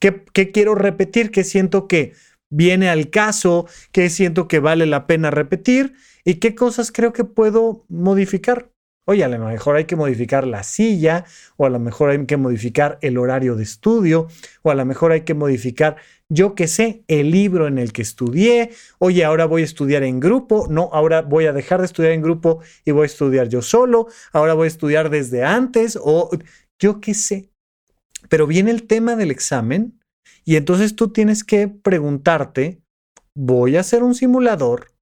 ¿Qué, 0.01 0.25
quiero 0.53 0.75
repetir? 0.75 1.31
¿Qué 1.31 1.45
siento 1.45 1.89
que 1.89 2.13
viene 2.51 2.89
al 2.89 3.11
caso? 3.11 3.67
¿Qué 3.93 4.11
siento 4.11 4.49
que 4.49 4.61
vale 4.61 4.87
la 4.87 5.07
pena 5.07 5.31
repetir? 5.31 5.95
¿Y 6.25 6.35
qué 6.35 6.55
cosas 6.55 6.93
creo 6.93 7.13
que 7.13 7.25
puedo 7.25 7.85
modificar? 7.89 8.71
Oye, 9.09 9.25
a 9.25 9.29
lo 9.29 9.39
mejor 9.39 9.77
hay 9.77 9.87
que 9.87 9.97
modificar 9.97 10.47
la 10.47 10.63
silla, 10.63 11.25
o 11.57 11.65
a 11.65 11.71
lo 11.71 11.79
mejor 11.79 12.11
hay 12.11 12.27
que 12.27 12.37
modificar 12.37 12.99
el 13.01 13.17
horario 13.17 13.57
de 13.57 13.63
estudio, 13.63 14.29
o 14.61 14.71
a 14.71 14.75
lo 14.75 14.85
mejor 14.85 15.13
hay 15.13 15.23
que 15.23 15.33
modificar, 15.33 15.97
yo 16.29 16.55
qué 16.55 16.69
sé, 16.69 17.05
el 17.09 17.31
libro 17.31 17.69
en 17.69 17.79
el 17.79 17.95
que 17.95 18.03
estudié. 18.03 18.69
Oye, 18.99 19.25
ahora 19.25 19.47
voy 19.47 19.63
a 19.63 19.65
estudiar 19.65 20.03
en 20.03 20.21
grupo. 20.21 20.67
No, 20.69 20.91
ahora 20.93 21.23
voy 21.23 21.47
a 21.47 21.55
dejar 21.55 21.81
de 21.81 21.87
estudiar 21.87 22.13
en 22.13 22.21
grupo 22.21 22.61
y 22.85 22.91
voy 22.91 23.05
a 23.05 23.07
estudiar 23.07 23.49
yo 23.49 23.63
solo. 23.63 24.09
Ahora 24.31 24.53
voy 24.53 24.67
a 24.67 24.69
estudiar 24.69 25.09
desde 25.09 25.43
antes, 25.43 25.99
o 25.99 26.29
yo 26.79 27.01
qué 27.01 27.15
sé. 27.15 27.49
Pero 28.29 28.47
viene 28.47 28.73
el 28.73 28.87
tema 28.87 29.17
del 29.17 29.31
examen 29.31 29.98
y 30.49 30.57
entonces 30.57 30.97
tú 30.97 31.13
tienes 31.13 31.45
que 31.45 31.69
preguntarte, 31.69 32.83
voy 33.37 33.77
a 33.77 33.81
hacer 33.81 34.03
un 34.03 34.15
simulador 34.15 34.95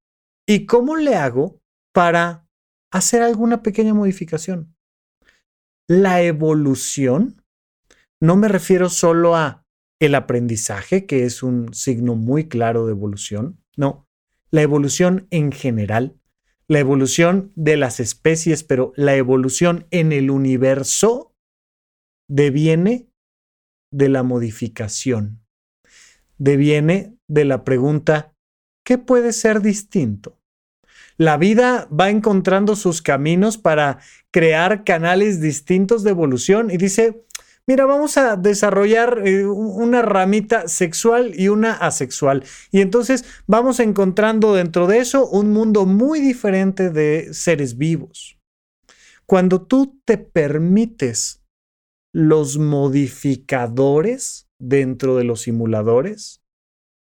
y 0.45 0.67
cómo 0.67 0.97
le 0.97 1.15
hago 1.15 1.61
para 1.95 2.49
hacer 2.93 3.23
alguna 3.23 3.63
pequeña 3.63 3.95
modificación. 3.95 4.75
La 5.87 6.21
evolución 6.23 7.45
no 8.21 8.35
me 8.35 8.49
refiero 8.49 8.89
solo 8.89 9.37
a 9.37 9.65
el 10.01 10.17
aprendizaje, 10.17 11.07
que 11.07 11.23
es 11.23 11.45
un 11.45 11.73
signo 11.73 12.17
muy 12.17 12.49
claro 12.49 12.85
de 12.87 12.91
evolución, 12.91 13.63
no, 13.77 14.05
la 14.51 14.63
evolución 14.63 15.29
en 15.31 15.53
general, 15.53 16.21
la 16.67 16.81
evolución 16.81 17.53
de 17.55 17.77
las 17.77 18.01
especies, 18.01 18.65
pero 18.65 18.93
la 18.97 19.15
evolución 19.15 19.87
en 19.93 20.11
el 20.11 20.33
universo 20.33 21.37
deviene 22.29 23.13
de 23.91 24.09
la 24.09 24.23
modificación, 24.23 25.41
deviene 26.39 27.17
de 27.29 27.45
la 27.45 27.65
pregunta, 27.65 28.35
¿qué 28.85 28.99
puede 28.99 29.33
ser 29.33 29.63
distinto? 29.63 30.39
La 31.19 31.39
vida 31.39 31.89
va 31.89 32.11
encontrando 32.11 32.77
sus 32.77 33.01
caminos 33.01 33.57
para 33.57 33.99
crear 34.31 34.85
canales 34.85 35.41
distintos 35.41 36.03
de 36.05 36.11
evolución 36.11 36.71
y 36.71 36.77
dice, 36.77 37.25
mira, 37.67 37.87
vamos 37.87 38.19
a 38.19 38.37
desarrollar 38.37 39.23
eh, 39.25 39.47
una 39.47 40.03
ramita 40.03 40.69
sexual 40.69 41.33
y 41.35 41.49
una 41.49 41.73
asexual. 41.73 42.45
Y 42.71 42.83
entonces 42.83 43.25
vamos 43.47 43.81
encontrando 43.81 44.55
dentro 44.55 44.87
de 44.87 44.99
eso 44.99 45.27
un 45.27 45.53
mundo 45.53 45.87
muy 45.87 46.21
diferente 46.21 46.91
de 46.91 47.33
seres 47.33 47.79
vivos. 47.79 48.39
Cuando 49.25 49.63
tú 49.63 49.99
te 50.05 50.19
permites 50.19 51.43
los 52.17 52.57
modificadores 52.57 54.49
dentro 54.59 55.17
de 55.17 55.25
los 55.25 55.43
simuladores, 55.43 56.43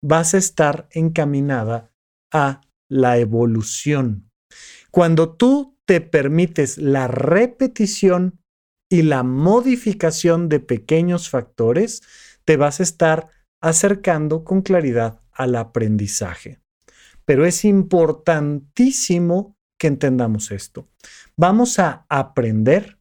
vas 0.03 0.35
a 0.35 0.39
estar 0.39 0.89
encaminada 0.91 1.93
a 2.33 2.63
la 2.91 3.19
evolución. 3.19 4.29
Cuando 4.91 5.37
tú 5.37 5.79
te 5.85 6.01
permites 6.01 6.79
la 6.79 7.07
repetición 7.07 8.41
y 8.91 9.03
la 9.03 9.23
modificación 9.23 10.49
de 10.49 10.59
pequeños 10.59 11.31
factores, 11.31 12.03
te 12.45 12.57
vas 12.57 12.81
a 12.81 12.83
estar 12.83 13.29
acercando 13.63 14.43
con 14.43 14.63
claridad 14.63 15.21
al 15.31 15.55
aprendizaje. 15.55 16.59
Pero 17.25 17.47
es 17.47 17.65
importantísimo 17.65 19.57
que 19.79 19.87
entendamos 19.87 20.51
esto. 20.51 20.89
Vamos 21.37 21.79
a 21.79 22.05
aprender, 22.09 22.99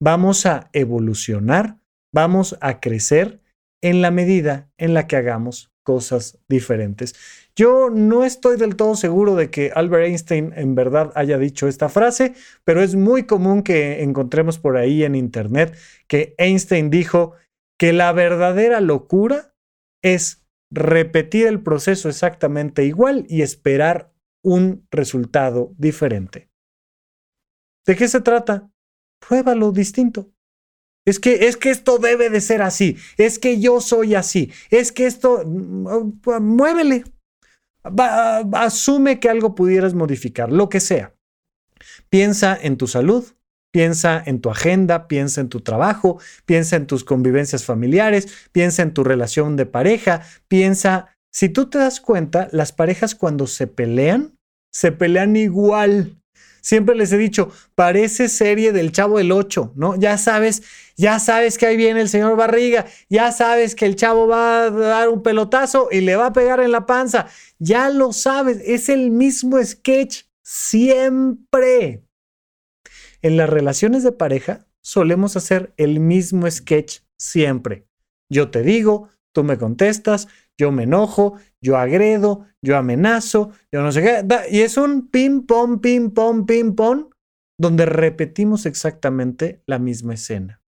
vamos 0.00 0.46
a 0.46 0.70
evolucionar, 0.72 1.78
vamos 2.12 2.56
a 2.60 2.80
crecer 2.80 3.40
en 3.82 4.02
la 4.02 4.10
medida 4.10 4.70
en 4.78 4.94
la 4.94 5.06
que 5.06 5.16
hagamos 5.16 5.70
cosas 5.82 6.38
diferentes. 6.48 7.14
Yo 7.54 7.90
no 7.90 8.24
estoy 8.24 8.56
del 8.58 8.74
todo 8.74 8.96
seguro 8.96 9.36
de 9.36 9.50
que 9.50 9.70
Albert 9.74 10.06
Einstein 10.06 10.52
en 10.56 10.74
verdad 10.74 11.12
haya 11.14 11.38
dicho 11.38 11.68
esta 11.68 11.88
frase, 11.88 12.34
pero 12.64 12.82
es 12.82 12.96
muy 12.96 13.22
común 13.24 13.62
que 13.62 14.02
encontremos 14.02 14.58
por 14.58 14.76
ahí 14.76 15.04
en 15.04 15.14
Internet 15.14 15.76
que 16.08 16.34
Einstein 16.38 16.90
dijo 16.90 17.32
que 17.78 17.92
la 17.92 18.12
verdadera 18.12 18.80
locura 18.80 19.54
es 20.02 20.44
repetir 20.70 21.46
el 21.46 21.62
proceso 21.62 22.08
exactamente 22.08 22.84
igual 22.84 23.24
y 23.28 23.42
esperar 23.42 24.12
un 24.42 24.86
resultado 24.90 25.72
diferente. 25.78 26.50
¿De 27.86 27.94
qué 27.94 28.08
se 28.08 28.20
trata? 28.20 28.70
Pruébalo 29.20 29.72
distinto. 29.72 30.30
Es 31.06 31.20
que, 31.20 31.46
es 31.46 31.56
que 31.56 31.70
esto 31.70 31.98
debe 31.98 32.30
de 32.30 32.40
ser 32.40 32.62
así. 32.62 32.96
Es 33.16 33.38
que 33.38 33.60
yo 33.60 33.80
soy 33.80 34.16
así. 34.16 34.52
Es 34.70 34.90
que 34.90 35.06
esto, 35.06 35.42
mm, 35.46 36.20
muévele. 36.40 37.04
asume 38.52 39.20
que 39.20 39.28
algo 39.28 39.54
pudieras 39.54 39.94
modificar, 39.94 40.50
lo 40.50 40.68
que 40.68 40.80
sea. 40.80 41.14
Piensa 42.08 42.58
en 42.60 42.76
tu 42.76 42.88
salud, 42.88 43.24
piensa 43.70 44.22
en 44.26 44.40
tu 44.40 44.50
agenda, 44.50 45.06
piensa 45.06 45.40
en 45.40 45.48
tu 45.48 45.60
trabajo, 45.60 46.18
piensa 46.46 46.74
en 46.74 46.88
tus 46.88 47.04
convivencias 47.04 47.64
familiares, 47.64 48.48
piensa 48.50 48.82
en 48.82 48.92
tu 48.92 49.04
relación 49.04 49.54
de 49.56 49.66
pareja, 49.66 50.22
piensa, 50.48 51.16
si 51.30 51.48
tú 51.48 51.70
te 51.70 51.78
das 51.78 52.00
cuenta, 52.00 52.48
las 52.50 52.72
parejas 52.72 53.14
cuando 53.14 53.46
se 53.46 53.68
pelean, 53.68 54.36
se 54.72 54.90
pelean 54.90 55.36
igual. 55.36 56.20
Siempre 56.66 56.96
les 56.96 57.12
he 57.12 57.16
dicho, 57.16 57.52
parece 57.76 58.28
serie 58.28 58.72
del 58.72 58.90
Chavo 58.90 59.18
del 59.18 59.30
8, 59.30 59.74
¿no? 59.76 59.94
Ya 59.94 60.18
sabes, 60.18 60.64
ya 60.96 61.20
sabes 61.20 61.58
que 61.58 61.66
ahí 61.66 61.76
viene 61.76 62.00
el 62.00 62.08
señor 62.08 62.36
Barriga, 62.36 62.86
ya 63.08 63.30
sabes 63.30 63.76
que 63.76 63.86
el 63.86 63.94
chavo 63.94 64.26
va 64.26 64.64
a 64.64 64.70
dar 64.72 65.08
un 65.08 65.22
pelotazo 65.22 65.86
y 65.92 66.00
le 66.00 66.16
va 66.16 66.26
a 66.26 66.32
pegar 66.32 66.58
en 66.58 66.72
la 66.72 66.84
panza. 66.84 67.28
Ya 67.60 67.88
lo 67.88 68.12
sabes, 68.12 68.60
es 68.64 68.88
el 68.88 69.12
mismo 69.12 69.62
sketch 69.62 70.24
siempre. 70.42 72.02
En 73.22 73.36
las 73.36 73.48
relaciones 73.48 74.02
de 74.02 74.10
pareja 74.10 74.66
solemos 74.82 75.36
hacer 75.36 75.72
el 75.76 76.00
mismo 76.00 76.50
sketch 76.50 76.98
siempre. 77.16 77.86
Yo 78.28 78.50
te 78.50 78.64
digo, 78.64 79.08
tú 79.36 79.44
me 79.44 79.58
contestas, 79.58 80.28
yo 80.58 80.72
me 80.72 80.84
enojo, 80.84 81.34
yo 81.62 81.76
agredo, 81.76 82.46
yo 82.64 82.78
amenazo, 82.78 83.50
yo 83.70 83.82
no 83.82 83.92
sé 83.92 84.00
qué. 84.00 84.24
Y 84.50 84.62
es 84.62 84.78
un 84.78 85.08
ping-pong, 85.08 85.82
ping-pong, 85.82 86.46
ping-pong, 86.46 87.10
donde 87.60 87.84
repetimos 87.84 88.64
exactamente 88.64 89.62
la 89.66 89.78
misma 89.78 90.14
escena. 90.14 90.62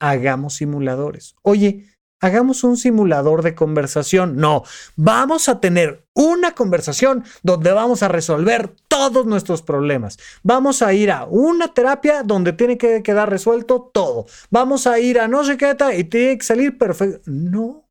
Hagamos 0.00 0.54
simuladores. 0.54 1.36
Oye, 1.42 1.86
hagamos 2.20 2.62
un 2.64 2.76
simulador 2.76 3.42
de 3.42 3.54
conversación. 3.54 4.36
No, 4.36 4.62
vamos 4.96 5.48
a 5.48 5.60
tener 5.60 6.06
una 6.14 6.52
conversación 6.54 7.24
donde 7.42 7.72
vamos 7.72 8.02
a 8.02 8.08
resolver 8.08 8.74
todos 8.88 9.26
nuestros 9.26 9.62
problemas. 9.62 10.18
Vamos 10.42 10.82
a 10.82 10.92
ir 10.92 11.10
a 11.10 11.24
una 11.24 11.72
terapia 11.74 12.22
donde 12.22 12.52
tiene 12.52 12.78
que 12.78 13.02
quedar 13.02 13.30
resuelto 13.30 13.90
todo. 13.92 14.26
Vamos 14.50 14.86
a 14.86 14.98
ir 15.00 15.18
a 15.18 15.28
no 15.28 15.44
sé 15.44 15.56
qué 15.56 15.76
y 15.96 16.04
tiene 16.04 16.38
que 16.38 16.44
salir 16.44 16.76
perfecto. 16.76 17.22
No, 17.26 17.88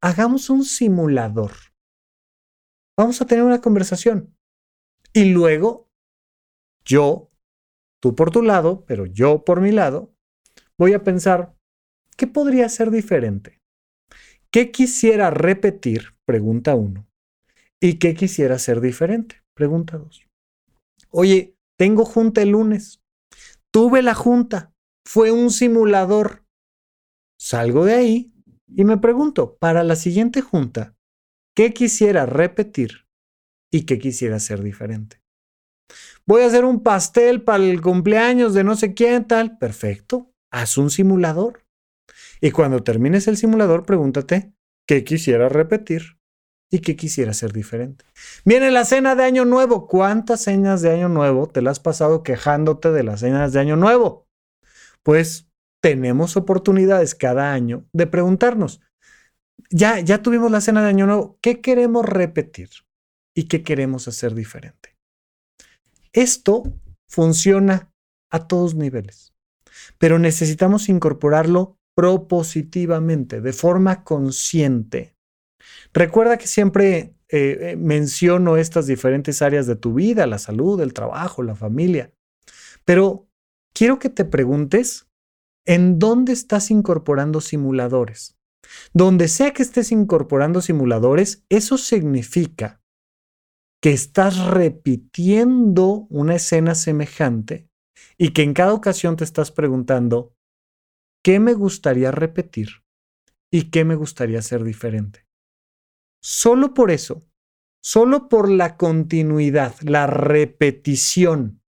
hagamos 0.00 0.48
un 0.48 0.64
simulador. 0.64 1.52
Vamos 2.96 3.20
a 3.20 3.26
tener 3.26 3.44
una 3.44 3.60
conversación. 3.60 4.34
Y 5.12 5.32
luego, 5.32 5.88
yo, 6.84 7.30
tú 8.00 8.14
por 8.14 8.30
tu 8.30 8.42
lado, 8.42 8.84
pero 8.86 9.06
yo 9.06 9.44
por 9.44 9.60
mi 9.60 9.72
lado, 9.72 10.14
voy 10.78 10.92
a 10.92 11.02
pensar, 11.02 11.55
¿qué 12.16 12.26
podría 12.26 12.68
ser 12.68 12.90
diferente? 12.90 13.60
¿Qué 14.50 14.70
quisiera 14.70 15.30
repetir? 15.30 16.16
Pregunta 16.24 16.74
uno. 16.74 17.06
¿Y 17.80 17.98
qué 17.98 18.14
quisiera 18.14 18.58
ser 18.58 18.80
diferente? 18.80 19.42
Pregunta 19.54 19.98
dos. 19.98 20.22
Oye, 21.10 21.54
tengo 21.78 22.04
junta 22.04 22.42
el 22.42 22.50
lunes. 22.50 23.02
Tuve 23.70 24.02
la 24.02 24.14
junta. 24.14 24.72
Fue 25.06 25.30
un 25.30 25.50
simulador. 25.50 26.44
Salgo 27.38 27.84
de 27.84 27.94
ahí 27.94 28.32
y 28.74 28.84
me 28.84 28.96
pregunto, 28.96 29.56
para 29.58 29.84
la 29.84 29.94
siguiente 29.94 30.40
junta, 30.40 30.96
¿qué 31.54 31.72
quisiera 31.72 32.26
repetir 32.26 33.06
y 33.70 33.84
qué 33.84 33.98
quisiera 33.98 34.36
hacer 34.36 34.62
diferente? 34.62 35.20
Voy 36.26 36.42
a 36.42 36.46
hacer 36.46 36.64
un 36.64 36.82
pastel 36.82 37.42
para 37.42 37.62
el 37.64 37.80
cumpleaños 37.80 38.54
de 38.54 38.64
no 38.64 38.74
sé 38.74 38.94
quién 38.94 39.26
tal. 39.26 39.58
Perfecto, 39.58 40.32
haz 40.50 40.76
un 40.78 40.90
simulador. 40.90 41.65
Y 42.40 42.50
cuando 42.50 42.82
termines 42.82 43.28
el 43.28 43.36
simulador, 43.36 43.84
pregúntate 43.84 44.52
qué 44.86 45.04
quisiera 45.04 45.48
repetir 45.48 46.18
y 46.70 46.80
qué 46.80 46.96
quisiera 46.96 47.30
hacer 47.30 47.52
diferente. 47.52 48.04
Viene 48.44 48.70
la 48.70 48.84
cena 48.84 49.14
de 49.14 49.24
Año 49.24 49.44
Nuevo. 49.44 49.86
¿Cuántas 49.86 50.42
cenas 50.44 50.82
de 50.82 50.90
Año 50.90 51.08
Nuevo 51.08 51.48
te 51.48 51.62
las 51.62 51.72
has 51.72 51.80
pasado 51.80 52.22
quejándote 52.22 52.90
de 52.90 53.04
las 53.04 53.20
cenas 53.20 53.52
de 53.52 53.60
Año 53.60 53.76
Nuevo? 53.76 54.26
Pues 55.02 55.48
tenemos 55.80 56.36
oportunidades 56.36 57.14
cada 57.14 57.52
año 57.52 57.86
de 57.92 58.06
preguntarnos, 58.06 58.80
ya, 59.70 60.00
ya 60.00 60.22
tuvimos 60.22 60.50
la 60.50 60.60
cena 60.60 60.82
de 60.82 60.88
Año 60.88 61.06
Nuevo, 61.06 61.38
¿qué 61.40 61.60
queremos 61.60 62.04
repetir 62.04 62.70
y 63.34 63.44
qué 63.44 63.62
queremos 63.62 64.08
hacer 64.08 64.34
diferente? 64.34 64.96
Esto 66.12 66.64
funciona 67.08 67.92
a 68.30 68.48
todos 68.48 68.74
niveles, 68.74 69.32
pero 69.98 70.18
necesitamos 70.18 70.88
incorporarlo 70.88 71.78
propositivamente, 71.96 73.40
de 73.40 73.52
forma 73.52 74.04
consciente. 74.04 75.16
Recuerda 75.92 76.36
que 76.36 76.46
siempre 76.46 77.16
eh, 77.28 77.58
eh, 77.60 77.76
menciono 77.76 78.56
estas 78.58 78.86
diferentes 78.86 79.40
áreas 79.42 79.66
de 79.66 79.76
tu 79.76 79.94
vida, 79.94 80.26
la 80.26 80.38
salud, 80.38 80.80
el 80.80 80.92
trabajo, 80.92 81.42
la 81.42 81.54
familia, 81.54 82.12
pero 82.84 83.28
quiero 83.74 83.98
que 83.98 84.10
te 84.10 84.24
preguntes 84.24 85.08
en 85.66 85.98
dónde 85.98 86.32
estás 86.32 86.70
incorporando 86.70 87.40
simuladores. 87.40 88.36
Donde 88.92 89.28
sea 89.28 89.52
que 89.52 89.62
estés 89.62 89.90
incorporando 89.90 90.60
simuladores, 90.60 91.44
eso 91.48 91.78
significa 91.78 92.82
que 93.82 93.92
estás 93.92 94.38
repitiendo 94.46 96.06
una 96.10 96.34
escena 96.34 96.74
semejante 96.74 97.68
y 98.18 98.30
que 98.30 98.42
en 98.42 98.54
cada 98.54 98.74
ocasión 98.74 99.16
te 99.16 99.24
estás 99.24 99.50
preguntando, 99.50 100.35
¿qué 101.26 101.40
me 101.40 101.54
gustaría 101.54 102.12
repetir 102.12 102.68
y 103.50 103.70
qué 103.70 103.84
me 103.84 103.96
gustaría 103.96 104.38
hacer 104.38 104.62
diferente? 104.62 105.26
Solo 106.22 106.72
por 106.72 106.92
eso, 106.92 107.26
solo 107.82 108.28
por 108.28 108.48
la 108.48 108.76
continuidad, 108.76 109.74
la 109.80 110.06
repetición 110.06 111.64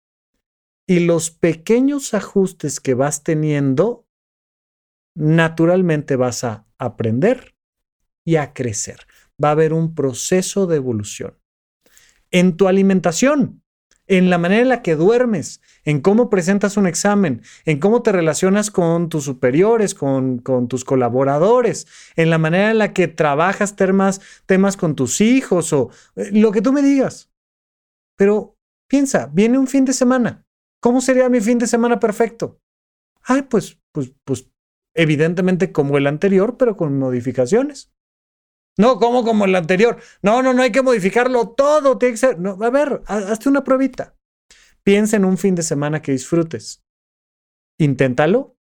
y 0.86 1.00
los 1.06 1.30
pequeños 1.30 2.12
ajustes 2.12 2.80
que 2.80 2.92
vas 2.92 3.22
teniendo 3.22 4.06
naturalmente 5.14 6.16
vas 6.16 6.44
a 6.44 6.66
aprender 6.76 7.56
y 8.26 8.36
a 8.36 8.52
crecer. 8.52 9.06
Va 9.42 9.48
a 9.48 9.52
haber 9.52 9.72
un 9.72 9.94
proceso 9.94 10.66
de 10.66 10.76
evolución. 10.76 11.40
En 12.30 12.58
tu 12.58 12.68
alimentación, 12.68 13.62
en 14.06 14.30
la 14.30 14.38
manera 14.38 14.62
en 14.62 14.68
la 14.68 14.82
que 14.82 14.94
duermes, 14.94 15.60
en 15.84 16.00
cómo 16.00 16.30
presentas 16.30 16.76
un 16.76 16.86
examen, 16.86 17.42
en 17.64 17.80
cómo 17.80 18.02
te 18.02 18.12
relacionas 18.12 18.70
con 18.70 19.08
tus 19.08 19.24
superiores, 19.24 19.94
con, 19.94 20.42
tus 20.68 20.84
colaboradores, 20.84 21.86
en 22.16 22.30
la 22.30 22.38
manera 22.38 22.70
en 22.70 22.78
la 22.78 22.92
que 22.92 23.08
trabajas 23.08 23.76
temas, 23.76 24.20
temas 24.46 24.76
con 24.76 24.94
tus 24.94 25.20
hijos 25.20 25.72
o 25.72 25.90
eh, 26.16 26.30
lo 26.32 26.52
que 26.52 26.62
tú 26.62 26.72
me 26.72 26.82
digas. 26.82 27.30
Pero 28.16 28.56
piensa, 28.88 29.30
viene 29.32 29.58
un 29.58 29.66
fin 29.66 29.84
de 29.84 29.92
semana. 29.92 30.44
¿Cómo 30.80 31.00
sería 31.00 31.28
mi 31.28 31.40
fin 31.40 31.58
de 31.58 31.66
semana 31.66 31.98
perfecto? 31.98 32.60
Ay, 33.22 33.42
pues, 33.42 33.78
pues, 33.92 34.12
pues, 34.24 34.48
evidentemente 34.94 35.72
como 35.72 35.98
el 35.98 36.06
anterior, 36.06 36.56
pero 36.56 36.76
con 36.76 36.98
modificaciones. 36.98 37.92
No, 38.78 38.98
¿cómo 38.98 39.24
como 39.24 39.44
el 39.44 39.54
anterior? 39.54 39.98
No, 40.22 40.42
no, 40.42 40.52
no 40.52 40.62
hay 40.62 40.72
que 40.72 40.82
modificarlo 40.82 41.50
todo. 41.50 41.98
Tiene 41.98 42.14
que 42.14 42.18
ser. 42.18 42.36
A 42.44 42.70
ver, 42.70 43.02
hazte 43.06 43.48
una 43.48 43.64
pruebita. 43.64 44.14
Piensa 44.82 45.16
en 45.16 45.24
un 45.24 45.38
fin 45.38 45.54
de 45.54 45.62
semana 45.62 46.02
que 46.02 46.12
disfrutes. 46.12 46.84
Inténtalo 47.78 48.56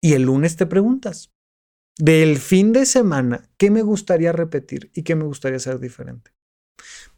y 0.00 0.14
el 0.14 0.22
lunes 0.22 0.56
te 0.56 0.66
preguntas. 0.66 1.32
Del 1.98 2.38
fin 2.38 2.72
de 2.72 2.86
semana, 2.86 3.50
¿qué 3.58 3.70
me 3.70 3.82
gustaría 3.82 4.32
repetir 4.32 4.90
y 4.94 5.02
qué 5.02 5.16
me 5.16 5.24
gustaría 5.24 5.56
hacer 5.56 5.80
diferente? 5.80 6.32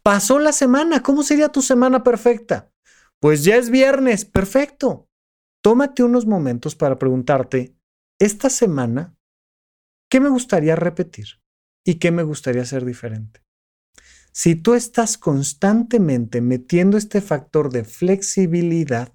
Pasó 0.02 0.38
la 0.38 0.52
semana, 0.52 1.02
¿cómo 1.02 1.22
sería 1.22 1.50
tu 1.50 1.60
semana 1.60 2.02
perfecta? 2.02 2.72
Pues 3.20 3.44
ya 3.44 3.56
es 3.56 3.68
viernes, 3.68 4.24
perfecto. 4.24 5.10
Tómate 5.62 6.02
unos 6.02 6.24
momentos 6.24 6.74
para 6.74 6.98
preguntarte, 6.98 7.76
esta 8.18 8.48
semana, 8.48 9.14
¿qué 10.10 10.20
me 10.20 10.30
gustaría 10.30 10.74
repetir? 10.76 11.26
Y 11.84 11.94
qué 11.94 12.10
me 12.10 12.22
gustaría 12.22 12.62
hacer 12.62 12.84
diferente. 12.84 13.40
Si 14.32 14.54
tú 14.54 14.74
estás 14.74 15.18
constantemente 15.18 16.40
metiendo 16.40 16.96
este 16.96 17.20
factor 17.20 17.70
de 17.72 17.84
flexibilidad, 17.84 19.12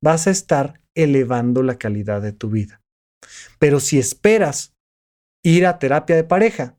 vas 0.00 0.26
a 0.26 0.30
estar 0.30 0.80
elevando 0.94 1.62
la 1.62 1.78
calidad 1.78 2.20
de 2.20 2.32
tu 2.32 2.50
vida. 2.50 2.82
Pero 3.58 3.80
si 3.80 3.98
esperas 3.98 4.74
ir 5.42 5.66
a 5.66 5.78
terapia 5.78 6.16
de 6.16 6.24
pareja 6.24 6.78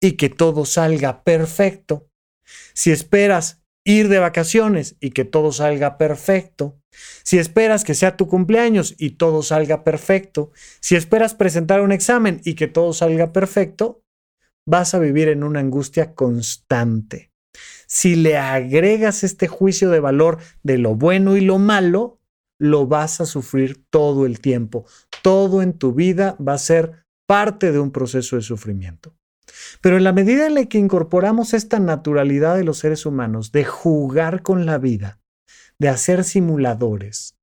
y 0.00 0.12
que 0.12 0.28
todo 0.28 0.66
salga 0.66 1.24
perfecto, 1.24 2.08
si 2.74 2.90
esperas 2.90 3.62
ir 3.84 4.08
de 4.08 4.18
vacaciones 4.18 4.96
y 5.00 5.10
que 5.10 5.24
todo 5.24 5.52
salga 5.52 5.96
perfecto, 5.96 6.78
si 7.24 7.38
esperas 7.38 7.84
que 7.84 7.94
sea 7.94 8.16
tu 8.16 8.26
cumpleaños 8.28 8.94
y 8.98 9.10
todo 9.12 9.42
salga 9.42 9.84
perfecto, 9.84 10.52
si 10.80 10.96
esperas 10.96 11.34
presentar 11.34 11.80
un 11.80 11.92
examen 11.92 12.40
y 12.44 12.54
que 12.54 12.66
todo 12.66 12.92
salga 12.92 13.32
perfecto, 13.32 14.02
vas 14.66 14.94
a 14.94 14.98
vivir 14.98 15.28
en 15.28 15.44
una 15.44 15.60
angustia 15.60 16.14
constante. 16.14 17.30
Si 17.86 18.16
le 18.16 18.36
agregas 18.36 19.22
este 19.24 19.46
juicio 19.46 19.90
de 19.90 20.00
valor 20.00 20.38
de 20.62 20.78
lo 20.78 20.96
bueno 20.96 21.36
y 21.36 21.40
lo 21.40 21.58
malo, 21.58 22.18
lo 22.58 22.86
vas 22.86 23.20
a 23.20 23.26
sufrir 23.26 23.84
todo 23.90 24.26
el 24.26 24.40
tiempo. 24.40 24.86
Todo 25.22 25.62
en 25.62 25.72
tu 25.72 25.92
vida 25.92 26.36
va 26.46 26.54
a 26.54 26.58
ser 26.58 27.06
parte 27.26 27.70
de 27.70 27.78
un 27.78 27.92
proceso 27.92 28.36
de 28.36 28.42
sufrimiento. 28.42 29.14
Pero 29.80 29.96
en 29.96 30.04
la 30.04 30.12
medida 30.12 30.46
en 30.46 30.54
la 30.54 30.64
que 30.64 30.78
incorporamos 30.78 31.54
esta 31.54 31.78
naturalidad 31.78 32.56
de 32.56 32.64
los 32.64 32.78
seres 32.78 33.06
humanos, 33.06 33.52
de 33.52 33.64
jugar 33.64 34.42
con 34.42 34.66
la 34.66 34.78
vida, 34.78 35.20
de 35.78 35.88
hacer 35.88 36.24
simuladores, 36.24 37.36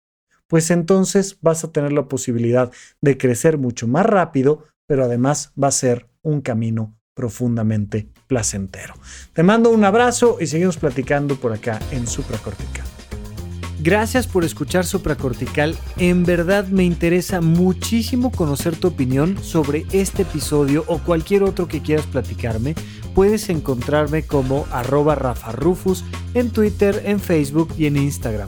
pues 0.48 0.72
entonces 0.72 1.38
vas 1.42 1.64
a 1.64 1.72
tener 1.72 1.94
la 1.94 2.08
posibilidad 2.08 2.72
de 3.02 3.18
crecer 3.18 3.58
mucho 3.58 3.88
más 3.88 4.06
rápido, 4.06 4.66
pero 4.88 5.06
además 5.06 5.54
va 5.62 5.70
a 5.70 5.72
ser 5.72 6.10
un 6.22 6.42
camino 6.42 6.98
profundamente 7.14 8.08
placentero. 8.28 8.96
Te 9.34 9.44
mando 9.44 9.70
un 9.70 9.86
abrazo 9.86 10.38
y 10.40 10.48
seguimos 10.48 10.78
platicando 10.78 11.36
por 11.36 11.54
acá 11.54 11.80
en 11.92 12.08
Supracortical. 12.08 12.86
Gracias 13.84 14.28
por 14.28 14.46
escuchar 14.46 14.86
Supracortical. 14.86 15.76
En 15.98 16.24
verdad 16.24 16.68
me 16.68 16.86
interesa 16.86 17.42
muchísimo 17.42 18.32
conocer 18.32 18.78
tu 18.78 18.88
opinión 18.88 19.38
sobre 19.44 19.86
este 19.92 20.22
episodio 20.22 20.86
o 20.88 21.00
cualquier 21.00 21.44
otro 21.44 21.68
que 21.68 21.82
quieras 21.82 22.06
platicarme. 22.06 22.76
Puedes 23.14 23.50
encontrarme 23.50 24.24
como 24.24 24.66
arroba 24.72 25.16
Rafa 25.16 25.52
Rufus 25.52 26.06
en 26.34 26.50
Twitter, 26.52 27.02
en 27.06 27.20
Facebook 27.20 27.74
y 27.78 27.88
en 27.88 27.98
Instagram. 27.98 28.48